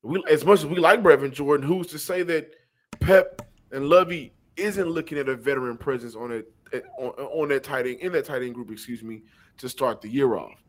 we, 0.04 0.24
as 0.30 0.46
much 0.46 0.60
as 0.60 0.66
we 0.66 0.78
like 0.78 1.02
Brevin 1.02 1.32
Jordan, 1.32 1.66
who's 1.66 1.88
to 1.88 2.00
say 2.00 2.24
that 2.24 2.52
Pep 3.00 3.42
and 3.72 3.88
Lovie 3.88 4.34
isn't 4.56 4.88
looking 4.88 5.18
at 5.18 5.28
a 5.28 5.36
veteran 5.36 5.78
presence 5.78 6.16
on 6.16 6.32
it 6.32 6.54
on, 7.00 7.10
on 7.10 7.50
that 7.50 7.64
tight 7.64 7.88
end 7.88 8.00
in 8.00 8.12
that 8.12 8.26
tight 8.26 8.44
end 8.44 8.54
group, 8.54 8.72
excuse 8.72 9.04
me, 9.04 9.24
to 9.58 9.68
start 9.68 10.02
the 10.02 10.10
year 10.10 10.36
off. 10.36 10.64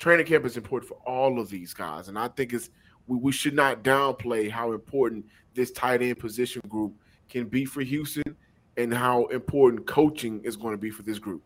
Training 0.00 0.24
camp 0.24 0.46
is 0.46 0.56
important 0.56 0.88
for 0.88 0.96
all 1.06 1.38
of 1.38 1.50
these 1.50 1.74
guys, 1.74 2.08
and 2.08 2.18
I 2.18 2.28
think 2.28 2.54
it's 2.54 2.70
we, 3.06 3.18
we 3.18 3.32
should 3.32 3.52
not 3.52 3.84
downplay 3.84 4.50
how 4.50 4.72
important 4.72 5.26
this 5.52 5.70
tight 5.72 6.00
end 6.00 6.18
position 6.18 6.62
group 6.70 6.94
can 7.28 7.44
be 7.44 7.66
for 7.66 7.82
Houston 7.82 8.34
and 8.78 8.94
how 8.94 9.26
important 9.26 9.86
coaching 9.86 10.40
is 10.42 10.56
going 10.56 10.72
to 10.72 10.78
be 10.78 10.88
for 10.88 11.02
this 11.02 11.18
group. 11.18 11.42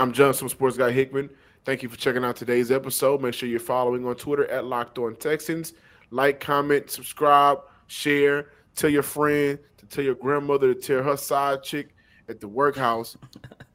I'm 0.00 0.12
John 0.12 0.32
Johnson 0.32 0.48
Sports 0.48 0.76
Guy 0.76 0.90
Hickman. 0.90 1.30
Thank 1.64 1.84
you 1.84 1.88
for 1.88 1.96
checking 1.96 2.24
out 2.24 2.34
today's 2.34 2.72
episode. 2.72 3.22
Make 3.22 3.34
sure 3.34 3.48
you're 3.48 3.60
following 3.60 4.04
on 4.04 4.16
Twitter 4.16 4.48
at 4.48 4.64
Locked 4.64 4.98
On 4.98 5.14
Texans. 5.14 5.74
Like, 6.10 6.40
comment, 6.40 6.90
subscribe, 6.90 7.60
share. 7.86 8.48
Tell 8.74 8.90
your 8.90 9.04
friend 9.04 9.60
to 9.78 9.86
tell 9.86 10.02
your 10.02 10.16
grandmother 10.16 10.74
to 10.74 10.80
tell 10.80 11.04
her 11.04 11.16
side 11.16 11.62
chick 11.62 11.94
at 12.28 12.40
the 12.40 12.48
workhouse. 12.48 13.16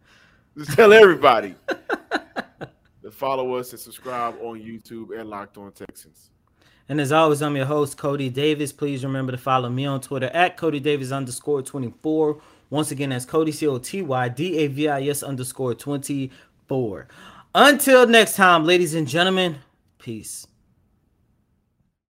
Just 0.58 0.74
tell 0.74 0.92
everybody 0.92 1.56
follow 3.12 3.56
us 3.56 3.72
and 3.72 3.80
subscribe 3.80 4.36
on 4.42 4.60
YouTube 4.60 5.18
at 5.18 5.26
Locked 5.28 5.58
On 5.58 5.72
Texans. 5.72 6.32
And 6.90 7.02
as 7.02 7.12
always, 7.12 7.42
I'm 7.42 7.56
your 7.56 7.66
host, 7.66 7.98
Coty 7.98 8.34
Davis. 8.34 8.72
Please 8.72 9.04
remember 9.04 9.34
to 9.34 9.38
follow 9.38 9.70
me 9.70 9.86
on 9.86 10.00
Twitter 10.00 10.28
at 10.28 10.58
Coty 10.58 10.82
Davis 10.82 11.12
underscore 11.12 11.62
24 11.62 12.42
once 12.70 12.92
again, 12.92 13.10
that's 13.10 13.26
Coty 13.26 13.54
C 13.54 13.68
O 13.68 13.78
T 13.78 14.02
Y 14.02 14.30
D 14.30 14.58
A 14.58 14.68
V 14.68 14.90
I 14.90 15.04
S 15.04 15.24
underscore 15.24 15.74
24. 15.74 17.08
Until 17.56 18.08
next 18.08 18.36
time, 18.36 18.66
ladies 18.66 18.94
and 18.94 19.08
gentlemen, 19.08 19.58
peace. 20.00 20.48